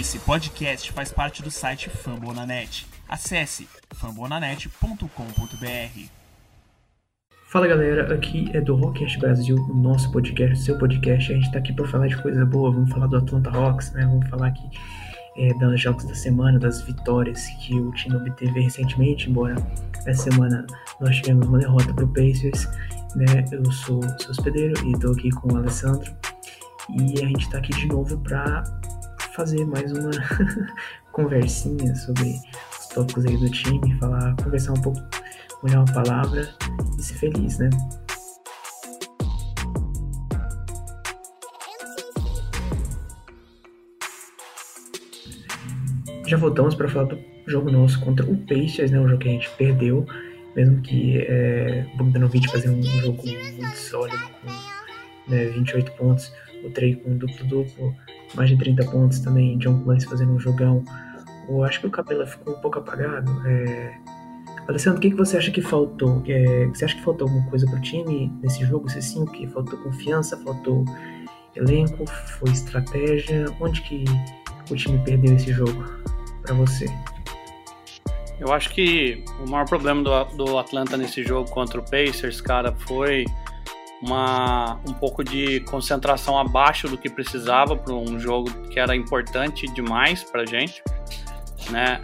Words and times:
Esse 0.00 0.18
podcast 0.20 0.90
faz 0.90 1.12
parte 1.12 1.42
do 1.42 1.50
site 1.50 1.90
Fambonanet. 1.90 2.86
Acesse 3.06 3.68
fambonanet.com.br. 3.90 5.06
Fala 7.46 7.68
galera, 7.68 8.14
aqui 8.14 8.48
é 8.54 8.60
do 8.62 8.74
Rockcast 8.74 9.18
Brasil, 9.18 9.54
o 9.54 9.74
nosso 9.74 10.10
podcast, 10.10 10.64
seu 10.64 10.78
podcast. 10.78 11.30
A 11.30 11.36
gente 11.36 11.52
tá 11.52 11.58
aqui 11.58 11.74
para 11.74 11.86
falar 11.86 12.06
de 12.06 12.16
coisa 12.22 12.42
boa, 12.46 12.72
vamos 12.72 12.90
falar 12.90 13.06
do 13.06 13.18
Atlanta 13.18 13.50
Hawks, 13.50 13.92
né? 13.92 14.06
Vamos 14.06 14.26
falar 14.30 14.46
aqui 14.46 14.66
é, 15.36 15.76
jogos 15.76 16.04
da 16.04 16.14
semana, 16.14 16.58
das 16.58 16.80
vitórias 16.80 17.46
que 17.60 17.78
o 17.78 17.92
time 17.92 18.16
obteve 18.16 18.60
recentemente, 18.60 19.28
embora 19.28 19.56
essa 20.06 20.30
semana 20.30 20.66
nós 21.02 21.16
tivemos 21.16 21.46
uma 21.46 21.58
derrota 21.58 21.92
pro 21.92 22.08
Pacers, 22.08 22.66
né? 23.14 23.44
Eu 23.52 23.70
sou 23.70 23.98
o 23.98 24.18
seu 24.18 24.30
hospedeiro 24.30 24.88
e 24.88 24.98
tô 24.98 25.12
aqui 25.12 25.28
com 25.32 25.52
o 25.52 25.56
Alessandro. 25.58 26.10
E 26.98 27.22
a 27.22 27.26
gente 27.26 27.50
tá 27.50 27.58
aqui 27.58 27.72
de 27.72 27.86
novo 27.88 28.16
para 28.20 28.64
fazer 29.34 29.64
mais 29.66 29.90
uma 29.92 30.10
conversinha 31.12 31.94
sobre 31.94 32.34
os 32.78 32.86
tópicos 32.88 33.24
aí 33.24 33.36
do 33.36 33.50
time, 33.50 33.94
falar, 33.98 34.36
conversar 34.36 34.72
um 34.72 34.82
pouco, 34.82 35.00
olhar 35.62 35.78
uma 35.78 35.92
palavra 35.92 36.48
e 36.98 37.02
ser 37.02 37.14
feliz, 37.14 37.58
né? 37.58 37.70
Já 46.26 46.36
voltamos 46.36 46.74
para 46.74 46.88
falar 46.88 47.06
do 47.06 47.18
jogo 47.46 47.70
nosso 47.70 48.00
contra 48.00 48.24
o 48.24 48.36
Pacers, 48.46 48.90
né? 48.90 49.00
Um 49.00 49.08
jogo 49.08 49.20
que 49.20 49.28
a 49.28 49.32
gente 49.32 49.50
perdeu, 49.56 50.06
mesmo 50.54 50.80
que 50.82 51.18
é, 51.18 51.86
Bogdanovic 51.96 52.50
fazer 52.50 52.70
um 52.70 52.82
jogo 52.82 53.22
muito 53.22 53.76
sólido, 53.76 54.28
com 54.42 55.30
né, 55.30 55.46
28 55.46 55.92
pontos, 55.92 56.32
o 56.64 56.70
Trey 56.70 56.96
com 56.96 57.16
duplo-duplo, 57.16 57.94
mais 58.34 58.50
de 58.50 58.56
30 58.56 58.84
pontos 58.86 59.20
também, 59.20 59.58
John 59.58 59.82
Clancy 59.82 60.06
fazendo 60.06 60.32
um 60.32 60.38
jogão. 60.38 60.84
Eu 61.48 61.62
acho 61.64 61.80
que 61.80 61.86
o 61.86 61.90
Capela 61.90 62.26
ficou 62.26 62.54
um 62.54 62.60
pouco 62.60 62.78
apagado. 62.78 63.30
É... 63.46 63.94
Alessandro, 64.68 64.98
o 64.98 65.02
que, 65.02 65.10
que 65.10 65.16
você 65.16 65.36
acha 65.36 65.50
que 65.50 65.60
faltou? 65.60 66.22
É... 66.26 66.66
Você 66.66 66.84
acha 66.84 66.94
que 66.94 67.02
faltou 67.02 67.26
alguma 67.26 67.48
coisa 67.50 67.66
pro 67.66 67.80
time 67.80 68.32
nesse 68.42 68.64
jogo? 68.64 68.88
Se 68.88 69.02
sim, 69.02 69.22
o 69.22 69.26
que? 69.26 69.46
Faltou 69.48 69.78
confiança? 69.80 70.36
Faltou 70.38 70.84
elenco? 71.56 72.06
Foi 72.06 72.50
estratégia? 72.50 73.46
Onde 73.60 73.82
que 73.82 74.04
o 74.70 74.76
time 74.76 74.98
perdeu 75.04 75.34
esse 75.34 75.52
jogo 75.52 75.84
para 76.42 76.54
você? 76.54 76.86
Eu 78.38 78.52
acho 78.52 78.70
que 78.70 79.24
o 79.44 79.48
maior 79.48 79.68
problema 79.68 80.02
do, 80.02 80.36
do 80.36 80.58
Atlanta 80.58 80.96
nesse 80.96 81.22
jogo 81.22 81.48
contra 81.50 81.78
o 81.78 81.84
Pacers, 81.84 82.40
cara, 82.40 82.72
foi 82.72 83.24
uma, 84.02 84.80
um 84.86 84.92
pouco 84.92 85.22
de 85.22 85.60
concentração 85.60 86.36
abaixo 86.36 86.88
do 86.88 86.98
que 86.98 87.08
precisava 87.08 87.76
para 87.76 87.94
um 87.94 88.18
jogo 88.18 88.50
que 88.68 88.80
era 88.80 88.96
importante 88.96 89.66
demais 89.72 90.24
para 90.24 90.44
gente, 90.44 90.82
né? 91.70 92.02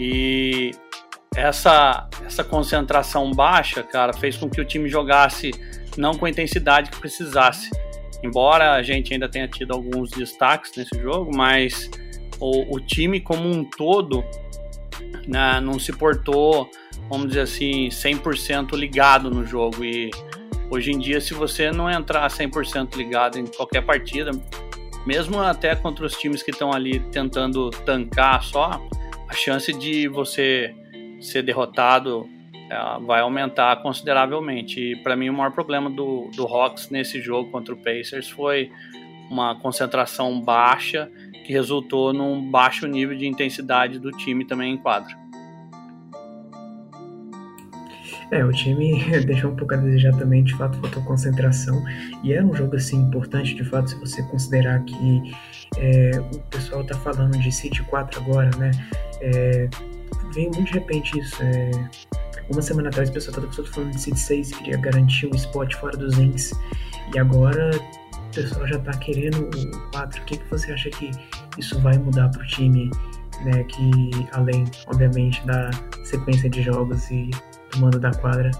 E 0.00 0.70
essa, 1.36 2.08
essa 2.24 2.42
concentração 2.42 3.30
baixa, 3.32 3.82
cara, 3.82 4.12
fez 4.14 4.36
com 4.36 4.48
que 4.48 4.60
o 4.60 4.64
time 4.64 4.88
jogasse 4.88 5.50
não 5.96 6.14
com 6.14 6.24
a 6.24 6.30
intensidade 6.30 6.90
que 6.90 6.98
precisasse. 6.98 7.68
Embora 8.22 8.72
a 8.72 8.82
gente 8.82 9.12
ainda 9.12 9.28
tenha 9.28 9.46
tido 9.46 9.74
alguns 9.74 10.10
destaques 10.10 10.72
nesse 10.76 10.98
jogo, 11.00 11.30
mas 11.36 11.90
o, 12.40 12.76
o 12.76 12.80
time 12.80 13.20
como 13.20 13.48
um 13.48 13.64
todo 13.64 14.24
né, 15.26 15.60
não 15.60 15.78
se 15.78 15.92
portou, 15.92 16.70
vamos 17.08 17.28
dizer 17.28 17.42
assim, 17.42 17.88
100% 17.88 18.74
ligado 18.76 19.30
no 19.30 19.44
jogo. 19.44 19.84
E 19.84 20.10
Hoje 20.70 20.92
em 20.92 20.98
dia, 20.98 21.20
se 21.20 21.32
você 21.32 21.70
não 21.70 21.90
entrar 21.90 22.28
100% 22.28 22.94
ligado 22.94 23.38
em 23.38 23.46
qualquer 23.46 23.80
partida, 23.82 24.30
mesmo 25.06 25.40
até 25.40 25.74
contra 25.74 26.04
os 26.04 26.14
times 26.14 26.42
que 26.42 26.50
estão 26.50 26.72
ali 26.72 27.00
tentando 27.10 27.70
tancar 27.70 28.42
só, 28.42 28.80
a 29.28 29.32
chance 29.32 29.72
de 29.72 30.06
você 30.08 30.74
ser 31.20 31.42
derrotado 31.42 32.28
é, 32.70 33.00
vai 33.06 33.20
aumentar 33.20 33.76
consideravelmente. 33.82 34.78
E 34.78 34.96
para 34.96 35.16
mim, 35.16 35.30
o 35.30 35.32
maior 35.32 35.52
problema 35.52 35.88
do, 35.88 36.30
do 36.36 36.46
Hawks 36.46 36.90
nesse 36.90 37.20
jogo 37.20 37.50
contra 37.50 37.74
o 37.74 37.76
Pacers 37.78 38.28
foi 38.28 38.70
uma 39.30 39.54
concentração 39.54 40.38
baixa 40.38 41.10
que 41.46 41.52
resultou 41.52 42.12
num 42.12 42.50
baixo 42.50 42.86
nível 42.86 43.16
de 43.16 43.26
intensidade 43.26 43.98
do 43.98 44.10
time 44.10 44.44
também 44.44 44.74
em 44.74 44.76
quadra. 44.76 45.16
É, 48.30 48.44
o 48.44 48.52
time 48.52 49.02
deixou 49.24 49.50
um 49.50 49.56
pouco 49.56 49.74
a 49.74 49.76
desejar 49.76 50.14
também, 50.16 50.44
de 50.44 50.54
fato, 50.56 50.78
faltou 50.78 51.02
concentração. 51.04 51.82
E 52.22 52.32
é 52.32 52.42
um 52.42 52.54
jogo, 52.54 52.76
assim, 52.76 52.96
importante, 52.96 53.54
de 53.54 53.64
fato, 53.64 53.90
se 53.90 53.96
você 53.96 54.22
considerar 54.24 54.82
que 54.84 55.34
é, 55.76 56.10
o 56.20 56.38
pessoal 56.50 56.84
tá 56.84 56.94
falando 56.94 57.38
de 57.38 57.50
City 57.50 57.82
4 57.84 58.20
agora, 58.20 58.50
né? 58.58 58.70
É, 59.20 59.68
veio 60.34 60.50
muito 60.52 60.64
de 60.64 60.72
repente 60.72 61.18
isso. 61.18 61.42
É, 61.42 61.70
uma 62.50 62.62
semana 62.62 62.88
atrás 62.88 63.10
o 63.10 63.12
pessoal 63.12 63.44
estava 63.46 63.66
falando 63.66 63.92
de 63.92 64.00
City 64.00 64.18
6, 64.18 64.52
queria 64.52 64.76
garantir 64.78 65.26
um 65.26 65.34
spot 65.34 65.74
fora 65.74 65.96
dos 65.96 66.14
Zincs. 66.14 66.52
E 67.14 67.18
agora 67.18 67.70
o 67.76 68.34
pessoal 68.34 68.66
já 68.66 68.78
tá 68.78 68.92
querendo 68.98 69.48
o 69.48 69.90
4. 69.92 70.22
O 70.22 70.24
que, 70.24 70.38
que 70.38 70.50
você 70.50 70.72
acha 70.72 70.90
que 70.90 71.10
isso 71.58 71.78
vai 71.80 71.96
mudar 71.98 72.28
pro 72.30 72.46
time? 72.46 72.90
Né, 73.44 73.62
que 73.64 74.10
além, 74.32 74.64
obviamente, 74.88 75.46
da 75.46 75.70
sequência 76.02 76.50
de 76.50 76.60
jogos 76.60 77.08
e 77.08 77.30
do 77.78 77.80
mando 77.80 78.00
da 78.00 78.10
quadra. 78.10 78.50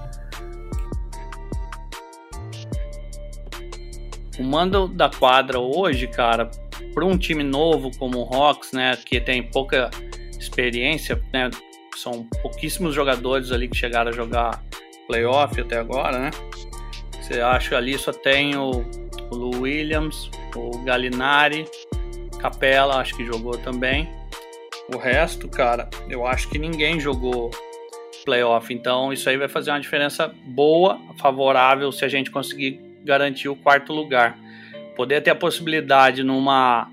O 4.39 4.45
mando 4.45 4.89
da 4.89 5.11
quadra 5.11 5.59
hoje, 5.59 6.07
cara, 6.07 6.49
para 6.95 7.05
um 7.05 7.19
time 7.19 7.43
novo 7.43 7.91
como 7.99 8.21
o 8.21 8.35
Hawks, 8.35 8.73
né, 8.73 8.97
que 8.97 9.21
tem 9.21 9.43
pouca 9.43 9.91
experiência, 10.39 11.21
né, 11.33 11.51
são 11.97 12.25
pouquíssimos 12.41 12.95
jogadores 12.95 13.51
ali 13.51 13.69
que 13.69 13.77
chegaram 13.77 14.11
a 14.11 14.15
jogar 14.15 14.63
playoff 15.09 15.61
até 15.61 15.79
agora, 15.79 16.19
né? 16.19 16.31
Você 17.21 17.41
acha 17.41 17.77
ali 17.77 17.99
só 17.99 18.13
tem 18.13 18.57
o, 18.57 18.85
o 19.31 19.35
Lou 19.35 19.63
Williams, 19.63 20.31
o 20.55 20.79
Galinari, 20.85 21.67
Capela, 22.39 23.01
acho 23.01 23.17
que 23.17 23.27
jogou 23.27 23.59
também. 23.59 24.09
O 24.95 24.97
resto, 24.97 25.49
cara, 25.49 25.91
eu 26.09 26.27
acho 26.27 26.49
que 26.49 26.59
ninguém 26.59 27.01
jogou 27.01 27.51
playoff. 28.29 28.73
Então, 28.75 29.11
isso 29.11 29.31
aí 29.31 29.39
vai 29.39 29.49
fazer 29.49 29.71
uma 29.71 29.81
diferença 29.81 30.31
boa, 30.45 31.01
favorável, 31.17 31.91
se 31.91 32.05
a 32.05 32.09
gente 32.09 32.31
conseguir 32.31 32.79
garantir 33.03 33.49
o 33.49 33.57
quarto 33.57 33.91
lugar. 33.91 34.39
Poder 34.95 35.23
ter 35.23 35.31
a 35.31 35.35
possibilidade 35.35 36.23
numa 36.23 36.91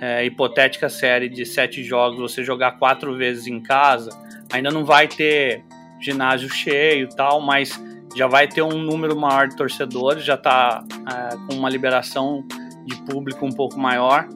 é, 0.00 0.24
hipotética 0.24 0.88
série 0.88 1.28
de 1.28 1.44
sete 1.44 1.82
jogos, 1.82 2.20
você 2.20 2.44
jogar 2.44 2.72
quatro 2.72 3.16
vezes 3.16 3.48
em 3.48 3.60
casa, 3.60 4.10
ainda 4.52 4.70
não 4.70 4.84
vai 4.84 5.08
ter 5.08 5.64
ginásio 6.00 6.48
cheio 6.48 7.08
tal, 7.08 7.40
mas 7.40 7.82
já 8.14 8.28
vai 8.28 8.46
ter 8.46 8.62
um 8.62 8.78
número 8.78 9.16
maior 9.16 9.48
de 9.48 9.56
torcedores, 9.56 10.22
já 10.22 10.34
está 10.34 10.84
é, 11.12 11.36
com 11.46 11.54
uma 11.54 11.68
liberação 11.68 12.46
de 12.84 12.94
público 13.02 13.44
um 13.44 13.50
pouco 13.52 13.76
maior. 13.76 14.28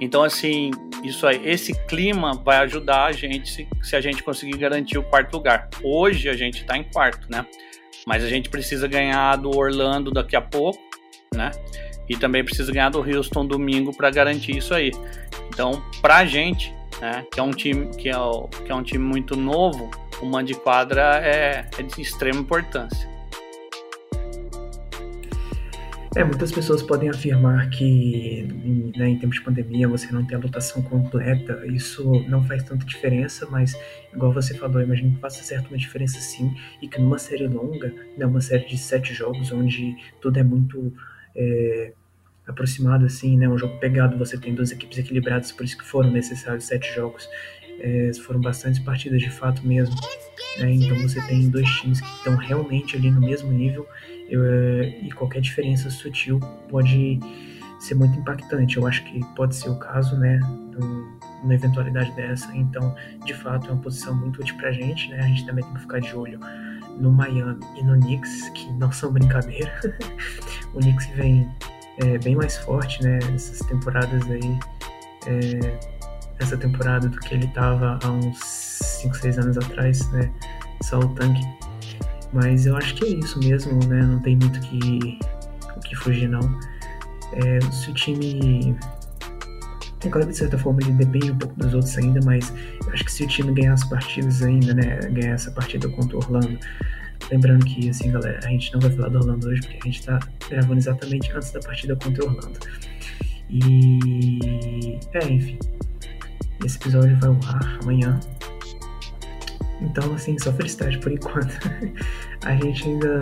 Então, 0.00 0.22
assim, 0.22 0.70
isso 1.02 1.26
aí, 1.26 1.40
esse 1.44 1.74
clima 1.86 2.32
vai 2.34 2.58
ajudar 2.58 3.06
a 3.06 3.12
gente 3.12 3.48
se, 3.50 3.68
se 3.82 3.96
a 3.96 4.00
gente 4.00 4.22
conseguir 4.22 4.56
garantir 4.56 4.98
o 4.98 5.02
quarto 5.02 5.32
lugar. 5.34 5.68
Hoje 5.82 6.28
a 6.28 6.34
gente 6.34 6.62
está 6.62 6.76
em 6.76 6.84
quarto, 6.84 7.30
né? 7.30 7.46
Mas 8.06 8.24
a 8.24 8.28
gente 8.28 8.48
precisa 8.48 8.88
ganhar 8.88 9.36
do 9.36 9.56
Orlando 9.56 10.10
daqui 10.10 10.34
a 10.34 10.40
pouco, 10.40 10.80
né? 11.34 11.50
E 12.08 12.16
também 12.16 12.42
precisa 12.42 12.72
ganhar 12.72 12.88
do 12.88 13.00
Houston 13.00 13.46
domingo 13.46 13.94
para 13.94 14.10
garantir 14.10 14.56
isso 14.56 14.74
aí. 14.74 14.92
Então, 15.48 15.82
para 16.00 16.18
a 16.18 16.24
gente, 16.24 16.74
né, 17.00 17.24
que 17.30 17.38
é 17.38 17.42
um 17.42 17.50
time 17.50 17.88
que 17.96 18.08
é, 18.08 18.14
que 18.64 18.72
é 18.72 18.74
um 18.74 18.82
time 18.82 19.04
muito 19.04 19.36
novo, 19.36 19.90
o 20.20 20.26
mando 20.26 20.46
de 20.46 20.54
quadra 20.54 21.20
é, 21.22 21.66
é 21.78 21.82
de 21.82 22.00
extrema 22.00 22.40
importância. 22.40 23.17
É, 26.18 26.24
muitas 26.24 26.50
pessoas 26.50 26.82
podem 26.82 27.08
afirmar 27.08 27.70
que 27.70 28.42
né, 28.96 29.08
em 29.08 29.18
tempos 29.20 29.36
de 29.36 29.44
pandemia 29.44 29.86
você 29.86 30.10
não 30.10 30.24
tem 30.24 30.36
a 30.36 30.40
lotação 30.40 30.82
completa, 30.82 31.64
isso 31.64 32.10
não 32.28 32.42
faz 32.42 32.64
tanta 32.64 32.84
diferença, 32.84 33.46
mas 33.48 33.78
igual 34.12 34.32
você 34.32 34.52
falou, 34.52 34.82
imagino 34.82 35.14
que 35.14 35.20
faça 35.20 35.44
certo 35.44 35.68
uma 35.68 35.78
diferença 35.78 36.18
sim, 36.20 36.52
e 36.82 36.88
que 36.88 37.00
numa 37.00 37.18
série 37.20 37.46
longa, 37.46 37.94
né, 38.16 38.26
uma 38.26 38.40
série 38.40 38.66
de 38.66 38.76
sete 38.76 39.14
jogos, 39.14 39.52
onde 39.52 39.96
tudo 40.20 40.40
é 40.40 40.42
muito 40.42 40.92
é, 41.36 41.92
aproximado 42.48 43.06
assim, 43.06 43.38
né, 43.38 43.48
um 43.48 43.56
jogo 43.56 43.78
pegado, 43.78 44.18
você 44.18 44.36
tem 44.36 44.52
duas 44.52 44.72
equipes 44.72 44.98
equilibradas, 44.98 45.52
por 45.52 45.64
isso 45.64 45.78
que 45.78 45.84
foram 45.84 46.10
necessários 46.10 46.64
sete 46.64 46.92
jogos, 46.96 47.28
é, 47.78 48.10
foram 48.26 48.40
bastantes 48.40 48.80
partidas 48.80 49.20
de 49.20 49.30
fato 49.30 49.64
mesmo, 49.64 49.94
né, 50.58 50.72
então 50.72 51.00
você 51.00 51.24
tem 51.28 51.48
dois 51.48 51.70
times 51.76 52.00
que 52.00 52.08
estão 52.16 52.34
realmente 52.34 52.96
ali 52.96 53.08
no 53.08 53.20
mesmo 53.20 53.52
nível, 53.52 53.86
e 54.30 55.10
qualquer 55.12 55.40
diferença 55.40 55.90
sutil 55.90 56.38
pode 56.68 57.18
ser 57.78 57.94
muito 57.94 58.18
impactante. 58.18 58.76
Eu 58.76 58.86
acho 58.86 59.04
que 59.04 59.24
pode 59.34 59.54
ser 59.54 59.70
o 59.70 59.76
caso, 59.76 60.16
né, 60.16 60.38
numa 61.42 61.54
eventualidade 61.54 62.12
dessa. 62.12 62.54
Então, 62.56 62.94
de 63.24 63.34
fato, 63.34 63.68
é 63.68 63.72
uma 63.72 63.82
posição 63.82 64.14
muito 64.14 64.40
útil 64.40 64.56
pra 64.56 64.72
gente, 64.72 65.08
né? 65.10 65.20
A 65.20 65.28
gente 65.28 65.46
também 65.46 65.64
tem 65.64 65.74
que 65.74 65.80
ficar 65.80 66.00
de 66.00 66.14
olho 66.14 66.40
no 66.98 67.12
Miami 67.12 67.60
e 67.76 67.82
no 67.82 67.98
Knicks, 68.00 68.48
que 68.50 68.72
não 68.72 68.90
são 68.90 69.10
brincadeira. 69.12 69.72
o 70.74 70.80
Knicks 70.80 71.06
vem 71.14 71.48
é, 71.98 72.18
bem 72.18 72.36
mais 72.36 72.56
forte, 72.58 73.02
né? 73.02 73.18
Essas 73.34 73.60
temporadas 73.66 74.28
aí 74.30 74.58
é, 75.26 75.78
essa 76.38 76.56
temporada 76.56 77.08
do 77.08 77.18
que 77.18 77.34
ele 77.34 77.46
estava 77.46 77.98
há 78.02 78.10
uns 78.10 78.38
5, 78.38 79.16
6 79.16 79.38
anos 79.38 79.58
atrás, 79.58 80.10
né? 80.12 80.30
Só 80.82 80.98
o 80.98 81.08
tanque. 81.14 81.42
Mas 82.32 82.66
eu 82.66 82.76
acho 82.76 82.94
que 82.94 83.04
é 83.04 83.08
isso 83.08 83.38
mesmo, 83.38 83.78
né? 83.86 84.02
Não 84.02 84.20
tem 84.20 84.36
muito 84.36 84.60
que, 84.60 85.18
o 85.76 85.80
que 85.80 85.96
fugir, 85.96 86.28
não. 86.28 86.40
É, 87.32 87.60
se 87.72 87.90
o 87.90 87.94
time. 87.94 88.76
É 90.04 90.08
claro 90.08 90.26
que 90.26 90.32
de 90.32 90.38
certa 90.38 90.56
forma 90.56 90.80
ele 90.82 90.92
depende 90.92 91.32
um 91.32 91.38
pouco 91.38 91.58
dos 91.58 91.74
outros 91.74 91.98
ainda, 91.98 92.20
mas 92.24 92.52
eu 92.86 92.92
acho 92.92 93.04
que 93.04 93.12
se 93.12 93.24
o 93.24 93.26
time 93.26 93.52
ganhar 93.52 93.72
as 93.72 93.84
partidas 93.84 94.42
ainda, 94.42 94.74
né? 94.74 94.98
Ganhar 95.10 95.34
essa 95.34 95.50
partida 95.50 95.88
contra 95.88 96.16
o 96.16 96.20
Orlando. 96.20 96.58
Lembrando 97.30 97.64
que, 97.64 97.90
assim, 97.90 98.12
galera, 98.12 98.38
a 98.44 98.48
gente 98.48 98.72
não 98.72 98.80
vai 98.80 98.90
falar 98.90 99.08
do 99.08 99.18
Orlando 99.18 99.48
hoje, 99.48 99.60
porque 99.60 99.78
a 99.82 99.84
gente 99.84 100.06
tá 100.06 100.20
gravando 100.48 100.78
exatamente 100.78 101.32
antes 101.32 101.50
da 101.50 101.60
partida 101.60 101.96
contra 101.96 102.24
o 102.24 102.28
Orlando. 102.28 102.58
E. 103.50 104.98
É, 105.14 105.24
enfim. 105.24 105.58
Esse 106.64 106.76
episódio 106.76 107.16
vai 107.18 107.30
ao 107.30 107.36
ar 107.54 107.78
amanhã. 107.82 108.20
Então, 109.80 110.12
assim, 110.14 110.38
só 110.38 110.52
felicidade 110.52 110.98
por 110.98 111.12
enquanto. 111.12 111.52
a 112.44 112.54
gente 112.56 112.88
ainda 112.88 113.18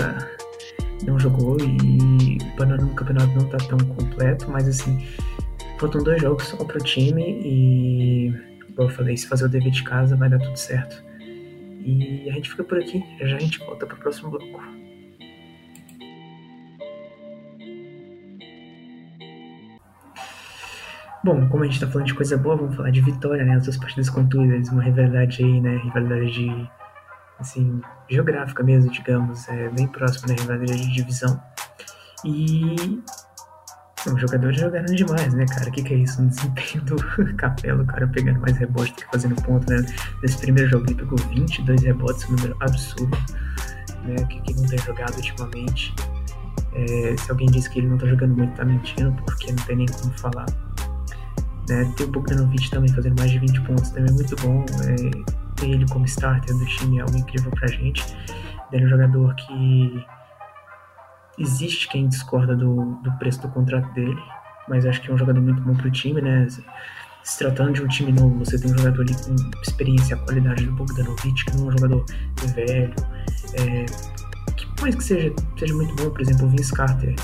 não 1.05 1.19
jogou 1.19 1.56
e 1.61 2.38
o 2.43 2.56
panorama 2.56 2.88
do 2.88 2.94
campeonato 2.94 3.32
não 3.35 3.49
tá 3.49 3.58
tão 3.58 3.79
completo, 3.79 4.50
mas 4.50 4.67
assim, 4.67 5.06
faltam 5.79 6.03
dois 6.03 6.23
jogos 6.23 6.44
só 6.44 6.56
pro 6.56 6.79
time 6.79 7.23
e, 7.23 8.32
como 8.75 8.88
eu 8.88 8.94
falei, 8.94 9.17
se 9.17 9.26
fazer 9.26 9.44
o 9.44 9.49
dever 9.49 9.70
de 9.70 9.82
casa 9.82 10.17
vai 10.17 10.29
dar 10.29 10.38
tudo 10.38 10.56
certo. 10.56 11.05
E 11.85 12.29
a 12.29 12.32
gente 12.32 12.50
fica 12.50 12.64
por 12.64 12.79
aqui, 12.79 13.05
já, 13.20 13.37
a 13.37 13.41
gente 13.41 13.58
volta 13.58 13.87
pro 13.87 13.97
próximo 13.99 14.31
bloco. 14.31 14.75
Bom, 21.26 21.49
como 21.49 21.64
a 21.64 21.67
gente 21.67 21.81
tá 21.81 21.88
falando 21.88 22.06
de 22.06 22.14
coisa 22.14 22.38
boa, 22.38 22.55
vamos 22.55 22.76
falar 22.76 22.90
de 22.90 23.00
vitória, 23.00 23.44
né? 23.44 23.56
As 23.56 23.64
duas 23.64 23.76
partidas 23.76 24.08
conturas, 24.08 24.69
uma 24.69 24.81
rivalidade 24.81 25.43
aí, 25.43 25.61
né? 25.61 25.76
Rivalidade 25.78 26.31
de, 26.31 26.70
assim, 27.40 27.81
geográfica 28.08 28.62
mesmo, 28.62 28.93
digamos, 28.93 29.49
é 29.49 29.69
bem 29.70 29.88
próxima 29.88 30.28
da 30.28 30.34
né? 30.34 30.40
rivalidade 30.40 30.87
de 30.87 30.93
divisão. 30.93 31.43
E 32.25 33.02
os 34.06 34.20
jogadores 34.20 34.56
jogaram 34.56 34.84
demais, 34.84 35.34
né, 35.34 35.44
cara? 35.46 35.69
O 35.69 35.73
que, 35.73 35.82
que 35.82 35.94
é 35.94 35.96
isso? 35.96 36.23
Um 36.23 36.28
desempenho 36.28 36.84
do 36.84 36.94
Capelo, 37.34 37.82
o 37.82 37.87
cara 37.87 38.06
pegando 38.06 38.38
mais 38.38 38.56
rebote 38.56 38.93
do 38.93 38.96
que 38.99 39.06
fazendo 39.06 39.34
ponto, 39.43 39.69
né? 39.69 39.84
Nesse 40.22 40.38
primeiro 40.38 40.70
jogo 40.70 40.84
ele 40.87 40.94
pegou 40.94 41.19
22 41.34 41.82
rebotes, 41.82 42.25
um 42.31 42.37
número 42.37 42.56
absurdo, 42.61 43.19
né? 44.05 44.14
Que, 44.31 44.40
que 44.43 44.55
não 44.55 44.69
tem 44.69 44.79
jogado 44.79 45.17
ultimamente. 45.17 45.93
É, 46.72 47.17
se 47.17 47.29
alguém 47.32 47.49
disse 47.49 47.69
que 47.69 47.81
ele 47.81 47.88
não 47.88 47.99
tá 47.99 48.06
jogando 48.06 48.37
muito, 48.37 48.55
tá 48.55 48.64
mentindo, 48.64 49.11
porque 49.25 49.50
não 49.50 49.64
tem 49.64 49.75
nem 49.75 49.87
como 49.87 50.17
falar. 50.19 50.46
Né? 51.69 51.93
Tem 51.97 52.07
o 52.07 52.11
Bogdanovic 52.11 52.71
também 52.71 52.93
fazendo 52.93 53.19
mais 53.19 53.31
de 53.31 53.39
20 53.39 53.61
pontos, 53.63 53.91
também 53.91 54.11
é 54.11 54.13
muito 54.13 54.37
bom. 54.37 54.65
É, 54.85 55.57
ter 55.57 55.71
ele 55.71 55.87
como 55.89 56.05
starter 56.05 56.57
do 56.57 56.67
time 56.67 56.99
é 56.99 57.03
algo 57.03 57.17
incrível 57.17 57.51
pra 57.51 57.67
gente. 57.69 58.05
Ele 58.73 58.85
é 58.85 58.87
um 58.87 58.91
jogador 58.91 59.35
que 59.35 60.05
existe 61.39 61.89
quem 61.89 62.09
discorda 62.09 62.55
do, 62.57 62.97
do 63.03 63.13
preço 63.19 63.43
do 63.43 63.49
contrato 63.49 63.93
dele, 63.95 64.19
mas 64.69 64.87
acho 64.87 65.01
que 65.01 65.11
é 65.11 65.15
um 65.15 65.19
jogador 65.19 65.41
muito 65.41 65.61
bom 65.63 65.75
pro 65.75 65.91
time, 65.91 66.21
né? 66.21 66.47
Se 67.23 67.39
tratando 67.39 67.73
de 67.73 67.83
um 67.83 67.89
time 67.89 68.13
novo, 68.13 68.39
você 68.39 68.59
tem 68.59 68.73
um 68.73 68.79
jogador 68.79 69.03
ali 69.03 69.15
com 69.15 69.35
experiência, 69.61 70.17
a 70.17 70.19
qualidade 70.21 70.65
do 70.65 70.73
Bogdanovic, 70.73 71.45
que 71.45 71.57
não 71.57 71.65
é 71.65 71.69
um 71.69 71.73
jogador 71.73 72.05
velho, 72.55 72.95
é, 73.55 73.87
que 74.57 74.67
por 74.75 74.83
mais 74.83 74.95
que 74.95 75.05
seja, 75.05 75.35
seja 75.59 75.75
muito 75.75 75.95
bom, 75.97 76.11
por 76.11 76.21
exemplo, 76.21 76.47
o 76.47 76.51
Vince 76.51 76.73
Carter, 76.73 77.15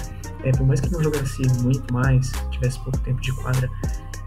é, 0.42 0.50
por 0.50 0.66
mais 0.66 0.80
que 0.80 0.90
não 0.90 1.02
jogasse 1.02 1.42
muito 1.62 1.94
mais, 1.94 2.32
tivesse 2.50 2.80
pouco 2.80 2.98
tempo 2.98 3.20
de 3.20 3.32
quadra, 3.32 3.70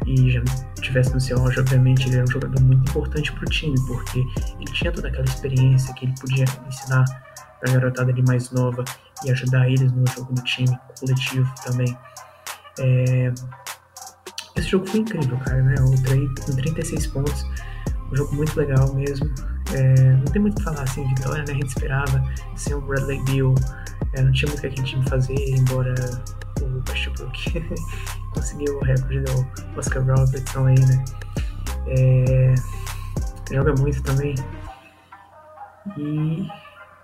e 0.06 0.32
já 0.32 0.42
tivesse 0.82 1.14
no 1.14 1.20
seu 1.20 1.40
auge, 1.40 1.60
obviamente 1.60 2.08
ele 2.08 2.18
era 2.18 2.24
um 2.24 2.32
jogador 2.32 2.62
muito 2.62 2.90
importante 2.90 3.32
para 3.32 3.44
o 3.44 3.50
time, 3.50 3.76
porque 3.88 4.20
ele 4.20 4.72
tinha 4.72 4.92
toda 4.92 5.08
aquela 5.08 5.26
experiência 5.26 5.94
que 5.96 6.06
ele 6.06 6.14
podia 6.20 6.46
ensinar 6.68 7.04
para 7.60 7.72
a 7.72 7.74
garotada 7.74 8.12
ali 8.12 8.22
mais 8.24 8.52
nova 8.52 8.84
e 9.24 9.32
ajudar 9.32 9.68
eles 9.68 9.92
no 9.92 10.06
jogo 10.08 10.34
do 10.34 10.44
time 10.44 10.78
coletivo 11.00 11.52
também. 11.64 11.98
É... 12.80 13.34
Esse 14.56 14.70
jogo 14.70 14.86
foi 14.88 15.02
incrível, 15.02 15.38
cara, 15.40 15.62
né? 15.62 15.76
Eu 15.78 15.94
entrei 15.94 16.28
com 16.46 16.56
36 16.56 17.08
pontos, 17.08 17.46
um 18.12 18.16
jogo 18.16 18.36
muito 18.36 18.56
legal 18.58 18.94
mesmo. 18.94 19.30
É... 19.74 20.12
Não 20.14 20.26
tem 20.26 20.42
muito 20.42 20.54
o 20.54 20.58
que 20.58 20.64
falar, 20.64 20.84
assim, 20.84 21.08
vitória, 21.16 21.44
né? 21.44 21.52
A 21.52 21.54
gente 21.54 21.68
esperava 21.68 22.24
sem 22.56 22.74
o 22.74 22.82
Bradley 22.82 23.22
Beal, 23.26 23.54
é, 24.14 24.22
não 24.22 24.32
tinha 24.32 24.48
muito 24.50 24.62
que 24.62 24.68
a 24.68 24.70
gente 24.70 25.10
fazer, 25.10 25.36
embora 25.36 25.94
Westbrook 27.06 27.76
conseguiu 28.34 28.78
o 28.78 28.84
recorde 28.84 29.22
do 29.22 29.48
Oscar 29.78 30.04
Robertson 30.04 30.66
aí, 30.66 30.80
né? 30.80 31.06
É, 31.88 32.56
joga 33.54 33.74
muito 33.80 34.02
também. 34.04 34.36
E 35.98 36.48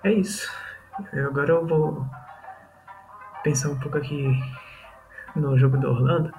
é 0.04 0.14
isso. 0.14 0.50
Agora 1.14 1.52
eu 1.52 1.66
vou 1.66 2.06
pensar 3.44 3.70
um 3.70 3.80
pouco 3.80 3.98
aqui 3.98 4.28
no 5.36 5.58
jogo 5.58 5.78
do 5.78 5.90
Orlando, 5.90 6.32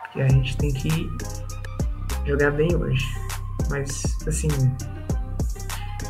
porque 0.00 0.20
a 0.20 0.28
gente 0.28 0.56
tem 0.56 0.72
que 0.72 1.10
jogar 2.26 2.50
bem 2.52 2.74
hoje. 2.76 3.06
Mas, 3.70 4.02
assim, 4.26 4.48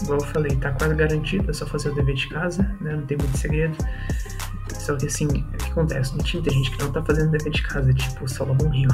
igual 0.03 0.21
eu 0.21 0.27
falei, 0.27 0.55
tá 0.57 0.73
quase 0.73 0.95
garantido, 0.95 1.51
é 1.51 1.55
só 1.55 1.67
fazer 1.67 1.91
o 1.91 1.95
dever 1.95 2.15
de 2.15 2.29
casa, 2.29 2.63
né? 2.81 2.95
Não 2.95 3.07
tem 3.07 3.17
muito 3.17 3.37
segredo. 3.37 3.77
Só 4.89 4.97
que 4.97 5.07
assim, 5.07 5.27
o 5.27 5.57
que 5.59 5.71
acontece? 5.71 6.17
No 6.17 6.23
time 6.23 6.43
tem 6.43 6.55
gente 6.55 6.71
que 6.71 6.83
não 6.83 6.91
tá 6.91 7.05
fazendo 7.05 7.31
dever 7.31 7.53
de 7.53 7.63
casa, 7.63 7.93
tipo 7.93 8.25
o 8.25 8.29
Solomon 8.29 8.73
Hill. 8.73 8.89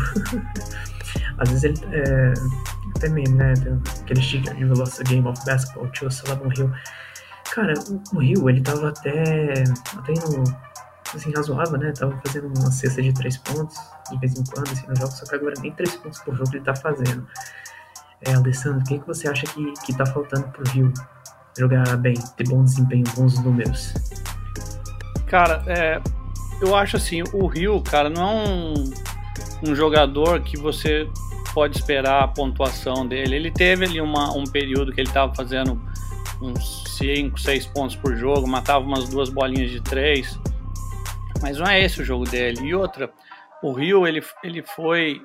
Às 1.39 1.49
vezes 1.51 1.63
ele. 1.63 1.81
É, 1.93 2.35
até 2.97 3.09
mesmo, 3.09 3.37
né? 3.37 3.55
Aquele 4.01 4.21
sticker 4.21 4.57
de 4.57 4.65
Velocity 4.65 5.05
Game 5.05 5.29
of 5.29 5.41
Basketball, 5.47 5.89
tio 5.93 6.11
Solomon 6.11 6.53
Hill. 6.53 6.73
Cara, 7.55 7.75
o, 7.89 8.17
o 8.19 8.21
Hill, 8.21 8.51
ele 8.51 8.61
tava 8.61 8.89
até. 8.89 9.63
até 9.97 10.15
no. 10.15 10.43
assim, 11.15 11.33
razoável, 11.33 11.79
né? 11.79 11.93
Tava 11.93 12.21
fazendo 12.27 12.49
uma 12.59 12.73
cesta 12.73 13.01
de 13.01 13.15
três 13.15 13.37
pontos 13.37 13.77
de 14.11 14.19
vez 14.19 14.37
em 14.37 14.43
quando, 14.43 14.73
assim, 14.73 14.89
no 14.89 14.97
jogo, 14.97 15.13
só 15.13 15.25
que 15.27 15.35
agora 15.37 15.55
nem 15.61 15.71
três 15.75 15.95
pontos 15.95 16.19
por 16.23 16.35
jogo 16.35 16.51
ele 16.55 16.65
tá 16.65 16.75
fazendo. 16.75 17.25
É, 18.23 18.35
Alessandro, 18.35 18.81
o 18.81 18.85
que, 18.85 18.99
que 18.99 19.07
você 19.07 19.29
acha 19.29 19.47
que, 19.47 19.73
que 19.87 19.97
tá 19.97 20.05
faltando 20.07 20.49
pro 20.49 20.69
Rio 20.73 20.93
jogar 21.57 21.97
bem, 21.99 22.15
ter 22.37 22.49
bom 22.49 22.65
desempenho, 22.65 23.05
bons 23.15 23.39
números? 23.45 23.95
Cara, 25.35 25.65
é, 25.67 26.01
eu 26.63 26.77
acho 26.77 26.97
assim, 26.97 27.25
o 27.33 27.49
Rio, 27.49 27.83
cara, 27.83 28.09
não 28.09 28.23
é 28.23 28.35
um, 28.47 28.75
um 29.69 29.75
jogador 29.75 30.41
que 30.45 30.57
você 30.57 31.11
pode 31.53 31.77
esperar 31.77 32.23
a 32.23 32.29
pontuação 32.29 33.05
dele. 33.05 33.35
Ele 33.35 33.51
teve 33.51 33.85
ali 33.85 34.01
uma, 34.01 34.33
um 34.33 34.45
período 34.45 34.93
que 34.93 35.01
ele 35.01 35.09
estava 35.09 35.35
fazendo 35.35 35.83
uns 36.41 36.85
5, 36.99 37.37
6 37.37 37.67
pontos 37.67 37.97
por 37.97 38.15
jogo, 38.15 38.47
matava 38.47 38.85
umas 38.85 39.09
duas 39.09 39.29
bolinhas 39.29 39.73
de 39.73 39.81
3, 39.81 40.39
mas 41.43 41.59
não 41.59 41.67
é 41.67 41.83
esse 41.83 42.01
o 42.01 42.05
jogo 42.05 42.23
dele. 42.23 42.61
E 42.69 42.73
outra, 42.73 43.13
o 43.61 43.73
Rio 43.73 44.07
ele, 44.07 44.23
ele 44.45 44.63
foi 44.63 45.21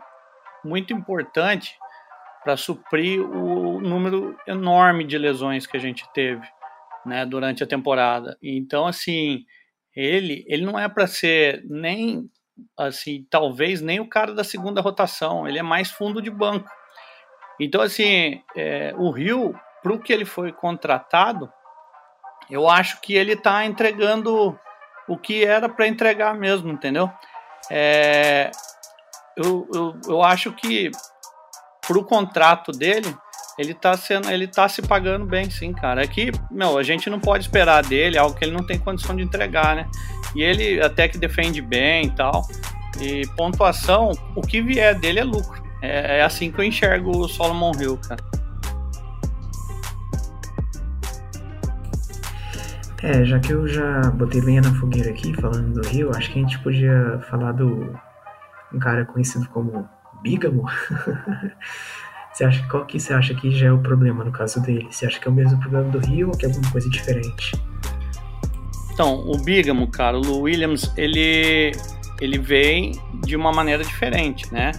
muito 0.65 0.91
importante 0.91 1.77
para 2.43 2.57
suprir 2.57 3.21
o 3.21 3.79
número 3.79 4.35
enorme 4.47 5.03
de 5.03 5.19
lesões 5.19 5.67
que 5.67 5.77
a 5.77 5.79
gente 5.79 6.03
teve 6.13 6.47
né, 7.05 7.27
durante 7.27 7.63
a 7.63 7.67
temporada. 7.67 8.35
Então, 8.41 8.87
assim, 8.87 9.45
ele, 9.95 10.45
ele 10.47 10.65
não 10.65 10.77
é 10.77 10.87
para 10.87 11.07
ser 11.07 11.63
nem 11.65 12.29
assim, 12.77 13.25
talvez 13.29 13.81
nem 13.81 13.99
o 13.99 14.09
cara 14.09 14.33
da 14.33 14.43
segunda 14.43 14.81
rotação, 14.81 15.47
ele 15.47 15.59
é 15.59 15.63
mais 15.63 15.89
fundo 15.91 16.21
de 16.21 16.29
banco. 16.29 16.69
Então, 17.59 17.81
assim, 17.81 18.41
é, 18.55 18.93
o 18.97 19.11
Rio, 19.11 19.53
para 19.81 19.93
o 19.93 19.99
que 19.99 20.13
ele 20.13 20.25
foi 20.25 20.51
contratado, 20.51 21.51
eu 22.49 22.69
acho 22.69 22.99
que 23.01 23.13
ele 23.13 23.33
está 23.33 23.65
entregando 23.65 24.57
o 25.07 25.17
que 25.17 25.43
era 25.43 25.67
para 25.67 25.87
entregar 25.87 26.33
mesmo, 26.33 26.69
entendeu? 26.69 27.11
É, 27.69 28.49
eu, 29.35 29.67
eu, 29.73 30.01
eu 30.07 30.23
acho 30.23 30.51
que 30.53 30.89
para 31.85 31.97
o 31.97 32.05
contrato 32.05 32.71
dele, 32.71 33.15
ele 33.59 33.73
tá 33.73 33.97
sendo, 33.97 34.29
ele 34.31 34.47
tá 34.47 34.69
se 34.69 34.81
pagando 34.81 35.25
bem, 35.25 35.49
sim, 35.49 35.73
cara. 35.73 36.01
É 36.01 36.07
que, 36.07 36.31
meu, 36.49 36.77
a 36.77 36.83
gente 36.83 37.09
não 37.09 37.19
pode 37.19 37.43
esperar 37.43 37.83
dele 37.83 38.17
algo 38.17 38.33
que 38.33 38.45
ele 38.45 38.53
não 38.53 38.65
tem 38.65 38.79
condição 38.79 39.13
de 39.13 39.21
entregar, 39.21 39.75
né? 39.75 39.85
E 40.33 40.41
ele 40.41 40.81
até 40.81 41.09
que 41.09 41.17
defende 41.17 41.61
bem 41.61 42.05
e 42.05 42.11
tal. 42.11 42.47
E 43.01 43.27
pontuação, 43.35 44.11
o 44.33 44.41
que 44.41 44.61
vier 44.61 44.97
dele 44.97 45.19
é 45.19 45.23
lucro. 45.25 45.61
É, 45.81 46.19
é 46.19 46.23
assim 46.23 46.49
que 46.49 46.59
eu 46.61 46.63
enxergo 46.63 47.11
o 47.11 47.27
Solomon 47.27 47.73
Hill, 47.77 47.97
cara. 47.97 48.23
É, 53.03 53.25
já 53.25 53.39
que 53.39 53.51
eu 53.51 53.67
já 53.67 54.09
botei 54.11 54.39
lenha 54.39 54.61
na 54.61 54.73
fogueira 54.75 55.09
aqui, 55.09 55.33
falando 55.33 55.81
do 55.81 55.87
Rio, 55.89 56.11
acho 56.15 56.31
que 56.31 56.39
a 56.39 56.41
gente 56.41 56.59
podia 56.59 57.19
falar 57.29 57.51
do 57.51 57.93
um 58.73 58.79
cara 58.79 59.03
conhecido 59.03 59.49
como 59.49 59.85
Bígamo. 60.21 60.63
Você 62.39 62.45
acha 62.45 62.65
qual 62.69 62.85
que 62.85 62.97
você 62.97 63.13
acha 63.13 63.33
que 63.35 63.51
já 63.51 63.67
é 63.67 63.71
o 63.73 63.79
problema 63.79 64.23
no 64.23 64.31
caso 64.31 64.61
dele? 64.61 64.87
Você 64.89 65.05
acha 65.05 65.19
que 65.19 65.27
é 65.27 65.29
o 65.29 65.33
mesmo 65.33 65.59
problema 65.59 65.89
do 65.89 65.99
Rio 65.99 66.29
ou 66.29 66.37
que 66.37 66.45
é 66.45 66.47
alguma 66.47 66.71
coisa 66.71 66.89
diferente? 66.89 67.51
Então, 68.93 69.29
o 69.29 69.37
Bigamo, 69.37 69.85
cara, 69.91 70.17
o 70.17 70.43
Williams, 70.43 70.89
ele 70.95 71.73
ele 72.21 72.37
vem 72.37 72.93
de 73.25 73.35
uma 73.35 73.51
maneira 73.51 73.83
diferente, 73.83 74.49
né? 74.53 74.71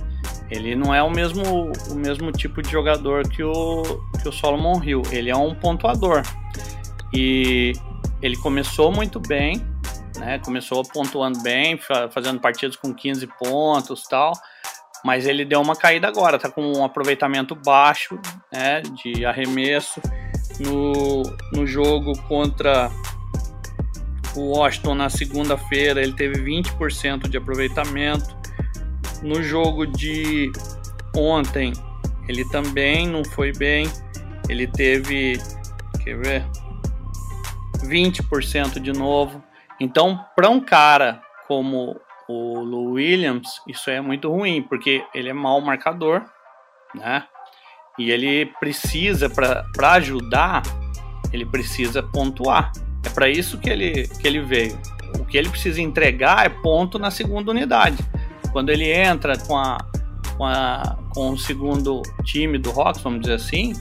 ele 0.50 0.74
não 0.74 0.94
é 0.94 1.02
o 1.02 1.10
mesmo, 1.10 1.70
o 1.90 1.94
mesmo 1.94 2.32
tipo 2.32 2.62
de 2.62 2.70
jogador 2.70 3.28
que 3.28 3.42
o, 3.42 3.82
que 4.22 4.26
o 4.26 4.32
Solomon 4.32 4.82
Hill. 4.82 5.02
Ele 5.10 5.28
é 5.28 5.36
um 5.36 5.54
pontuador. 5.54 6.22
E 7.12 7.74
ele 8.22 8.36
começou 8.38 8.90
muito 8.90 9.20
bem, 9.20 9.62
né? 10.16 10.38
Começou 10.38 10.82
pontuando 10.82 11.42
bem, 11.42 11.78
fazendo 12.10 12.40
partidas 12.40 12.74
com 12.74 12.94
15 12.94 13.26
pontos 13.38 14.04
tal. 14.04 14.32
Mas 15.04 15.26
ele 15.26 15.44
deu 15.44 15.60
uma 15.60 15.74
caída 15.74 16.08
agora, 16.08 16.38
tá 16.38 16.50
com 16.50 16.62
um 16.62 16.84
aproveitamento 16.84 17.54
baixo 17.54 18.18
né, 18.52 18.80
de 18.80 19.24
arremesso. 19.24 20.00
No, 20.58 21.22
no 21.52 21.66
jogo 21.66 22.12
contra 22.28 22.90
o 24.36 24.56
Washington 24.56 24.94
na 24.94 25.08
segunda-feira 25.08 26.02
ele 26.02 26.12
teve 26.12 26.38
20% 26.40 27.28
de 27.28 27.36
aproveitamento. 27.36 28.36
No 29.22 29.42
jogo 29.42 29.86
de 29.86 30.52
ontem 31.16 31.72
ele 32.28 32.44
também 32.50 33.08
não 33.08 33.24
foi 33.24 33.52
bem. 33.52 33.90
Ele 34.48 34.66
teve, 34.66 35.40
quer 36.04 36.16
ver, 36.16 36.46
20% 37.84 38.80
de 38.80 38.92
novo. 38.92 39.42
Então, 39.80 40.24
para 40.36 40.48
um 40.50 40.60
cara 40.60 41.22
como 41.48 41.96
o 42.30 42.62
Lou 42.62 42.92
Williams, 42.92 43.60
isso 43.66 43.90
é 43.90 44.00
muito 44.00 44.30
ruim, 44.30 44.62
porque 44.62 45.04
ele 45.12 45.28
é 45.28 45.32
mau 45.32 45.60
marcador, 45.60 46.22
né? 46.94 47.24
E 47.98 48.10
ele 48.10 48.46
precisa, 48.58 49.28
para 49.28 49.92
ajudar, 49.94 50.62
ele 51.32 51.44
precisa 51.44 52.02
pontuar. 52.02 52.72
É 53.04 53.08
para 53.10 53.28
isso 53.28 53.58
que 53.58 53.68
ele, 53.68 54.08
que 54.08 54.26
ele 54.26 54.40
veio. 54.42 54.78
O 55.18 55.24
que 55.24 55.36
ele 55.36 55.48
precisa 55.48 55.80
entregar 55.80 56.46
é 56.46 56.48
ponto 56.48 56.98
na 56.98 57.10
segunda 57.10 57.50
unidade. 57.50 57.98
Quando 58.52 58.70
ele 58.70 58.90
entra 58.90 59.36
com, 59.36 59.56
a, 59.56 59.78
com, 60.36 60.46
a, 60.46 60.98
com 61.12 61.30
o 61.30 61.38
segundo 61.38 62.02
time 62.24 62.58
do 62.58 62.70
Rocks, 62.70 63.02
vamos 63.02 63.22
dizer 63.22 63.34
assim, 63.34 63.72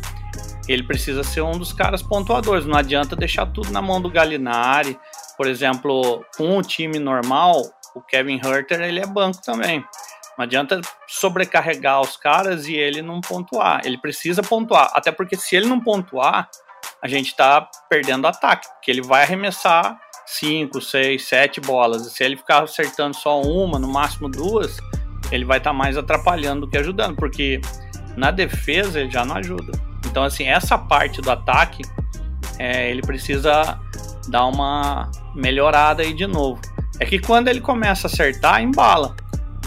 ele 0.67 0.83
precisa 0.83 1.23
ser 1.23 1.41
um 1.41 1.57
dos 1.57 1.71
caras 1.71 2.01
pontuadores. 2.01 2.65
Não 2.65 2.77
adianta 2.77 3.15
deixar 3.15 3.45
tudo 3.45 3.71
na 3.71 3.81
mão 3.81 4.01
do 4.01 4.09
Galinari. 4.09 4.97
Por 5.37 5.47
exemplo, 5.47 6.25
com 6.35 6.57
o 6.57 6.61
time 6.61 6.99
normal, 6.99 7.61
o 7.95 8.01
Kevin 8.01 8.39
Herter 8.43 8.81
ele 8.81 8.99
é 8.99 9.05
banco 9.05 9.41
também. 9.41 9.83
Não 10.37 10.43
adianta 10.43 10.79
sobrecarregar 11.07 11.99
os 11.99 12.15
caras 12.15 12.65
e 12.65 12.73
ele 12.73 13.01
não 13.01 13.19
pontuar. 13.19 13.81
Ele 13.83 13.97
precisa 13.97 14.41
pontuar. 14.41 14.89
Até 14.93 15.11
porque 15.11 15.35
se 15.35 15.55
ele 15.55 15.65
não 15.65 15.81
pontuar, 15.81 16.49
a 17.01 17.07
gente 17.07 17.27
está 17.27 17.69
perdendo 17.89 18.25
ataque, 18.25 18.67
porque 18.69 18.89
ele 18.89 19.01
vai 19.01 19.23
arremessar 19.23 19.99
5, 20.25 20.79
6, 20.79 21.27
7 21.27 21.59
bolas. 21.59 22.05
E 22.05 22.09
se 22.09 22.23
ele 22.23 22.37
ficar 22.37 22.63
acertando 22.63 23.15
só 23.17 23.41
uma, 23.41 23.77
no 23.77 23.87
máximo 23.87 24.29
duas, 24.29 24.77
ele 25.31 25.43
vai 25.43 25.57
estar 25.57 25.71
tá 25.71 25.75
mais 25.75 25.97
atrapalhando 25.97 26.61
do 26.61 26.69
que 26.69 26.77
ajudando, 26.77 27.15
porque 27.15 27.59
na 28.15 28.31
defesa 28.31 28.99
ele 29.01 29.11
já 29.11 29.25
não 29.25 29.35
ajuda. 29.35 29.71
Então, 30.05 30.23
assim, 30.23 30.47
essa 30.47 30.77
parte 30.77 31.21
do 31.21 31.29
ataque, 31.29 31.83
é, 32.57 32.89
ele 32.89 33.01
precisa 33.01 33.79
dar 34.27 34.45
uma 34.45 35.11
melhorada 35.35 36.03
aí 36.03 36.13
de 36.13 36.27
novo. 36.27 36.61
É 36.99 37.05
que 37.05 37.19
quando 37.19 37.47
ele 37.47 37.61
começa 37.61 38.07
a 38.07 38.09
acertar, 38.11 38.61
embala. 38.61 39.15